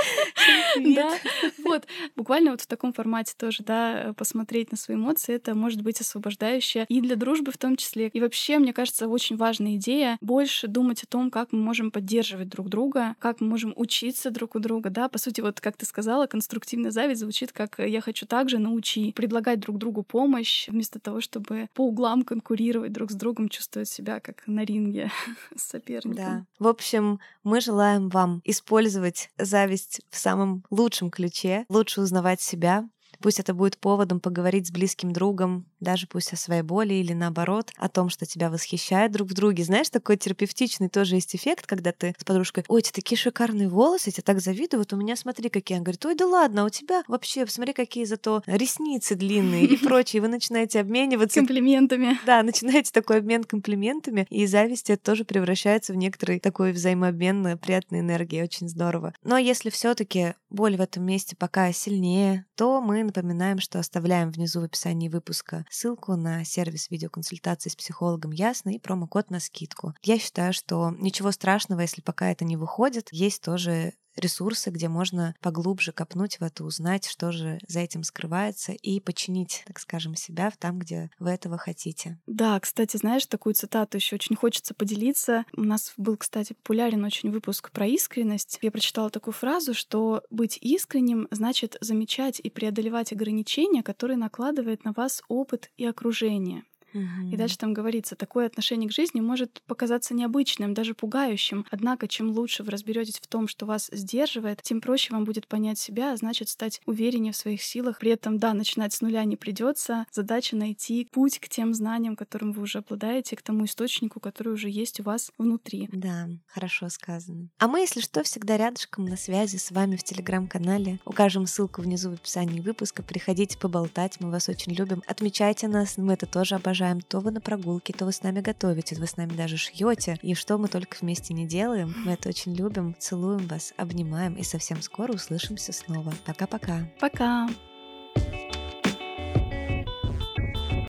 [0.82, 1.18] Да,
[1.64, 1.86] вот.
[2.16, 6.86] Буквально вот в таком формате тоже, да, посмотреть на свои эмоции, это может быть освобождающе
[6.88, 8.08] и для дружбы в том числе.
[8.08, 12.50] И вообще, мне кажется, очень важная идея больше думать о том, как мы можем поддерживать
[12.50, 15.10] друг друга, как мы можем учиться друг у друга, да.
[15.10, 19.60] По сути, вот как ты сказала, конструктивная зависть звучит как «я хочу также научи», предлагать
[19.60, 24.44] друг другу помощь вместо того, чтобы по углам конкурировать друг с другом, чувствовать себя как
[24.48, 25.12] на ринге
[25.56, 26.14] с соперником.
[26.16, 26.46] Да.
[26.60, 32.88] В общем, мы желаем вам использовать зависть в самом лучшем ключе, лучше узнавать себя,
[33.22, 37.72] Пусть это будет поводом поговорить с близким другом, даже пусть о своей боли или наоборот,
[37.78, 39.64] о том, что тебя восхищает друг в друге.
[39.64, 43.68] Знаешь, такой терапевтичный тоже есть эффект, когда ты с подружкой, ой, у тебя такие шикарные
[43.68, 45.78] волосы, я тебе так завидую, вот у меня смотри, какие.
[45.78, 49.78] Она говорит, ой, да ладно, а у тебя вообще, посмотри, какие зато ресницы длинные и
[49.86, 50.22] прочее.
[50.22, 51.40] Вы начинаете обмениваться...
[51.40, 52.20] Комплиментами.
[52.26, 58.00] Да, начинаете такой обмен комплиментами, и зависть это тоже превращается в некоторый такой взаимообмен приятной
[58.00, 58.42] энергии.
[58.42, 59.14] Очень здорово.
[59.24, 64.32] Но если все таки боль в этом месте пока сильнее, то мы напоминаем, что оставляем
[64.32, 69.94] внизу в описании выпуска ссылку на сервис видеоконсультации с психологом Ясно и промокод на скидку.
[70.02, 73.10] Я считаю, что ничего страшного, если пока это не выходит.
[73.12, 78.74] Есть тоже ресурсы, где можно поглубже копнуть в это, узнать, что же за этим скрывается,
[78.74, 82.20] и починить, так скажем, себя там, где вы этого хотите.
[82.26, 85.46] Да, кстати, знаешь, такую цитату еще очень хочется поделиться.
[85.56, 88.60] У нас был, кстати, популярен очень выпуск про искренность.
[88.62, 94.94] Я прочитала такую фразу, что быть искренним значит замечать и преодолевать ограничения, которые накладывает на
[94.94, 96.64] вас опыт и окружение.
[96.94, 101.66] И дальше там говорится, такое отношение к жизни может показаться необычным, даже пугающим.
[101.72, 105.80] Однако, чем лучше вы разберетесь в том, что вас сдерживает, тем проще вам будет понять
[105.80, 108.00] себя, а значит стать увереннее в своих силах.
[108.00, 110.06] При этом, да, начинать с нуля не придется.
[110.12, 114.70] Задача найти путь к тем знаниям, которым вы уже обладаете, к тому источнику, который уже
[114.70, 115.90] есть у вас внутри.
[115.92, 117.50] Да, хорошо сказано.
[117.58, 121.00] А мы, если что, всегда рядышком на связи с вами в телеграм-канале.
[121.06, 123.04] Укажем ссылку внизу в описании выпуска.
[123.04, 125.04] Приходите поболтать, мы вас очень любим.
[125.08, 127.02] Отмечайте нас, мы это тоже обожаем обожаем.
[127.02, 130.18] То вы на прогулке, то вы с нами готовите, вы с нами даже шьете.
[130.22, 131.94] И что мы только вместе не делаем.
[132.06, 132.96] Мы это очень любим.
[133.00, 136.14] Целуем вас, обнимаем и совсем скоро услышимся снова.
[136.26, 136.90] Пока-пока.
[137.00, 137.48] Пока.
[137.48, 137.48] -пока.
[137.48, 137.71] Пока.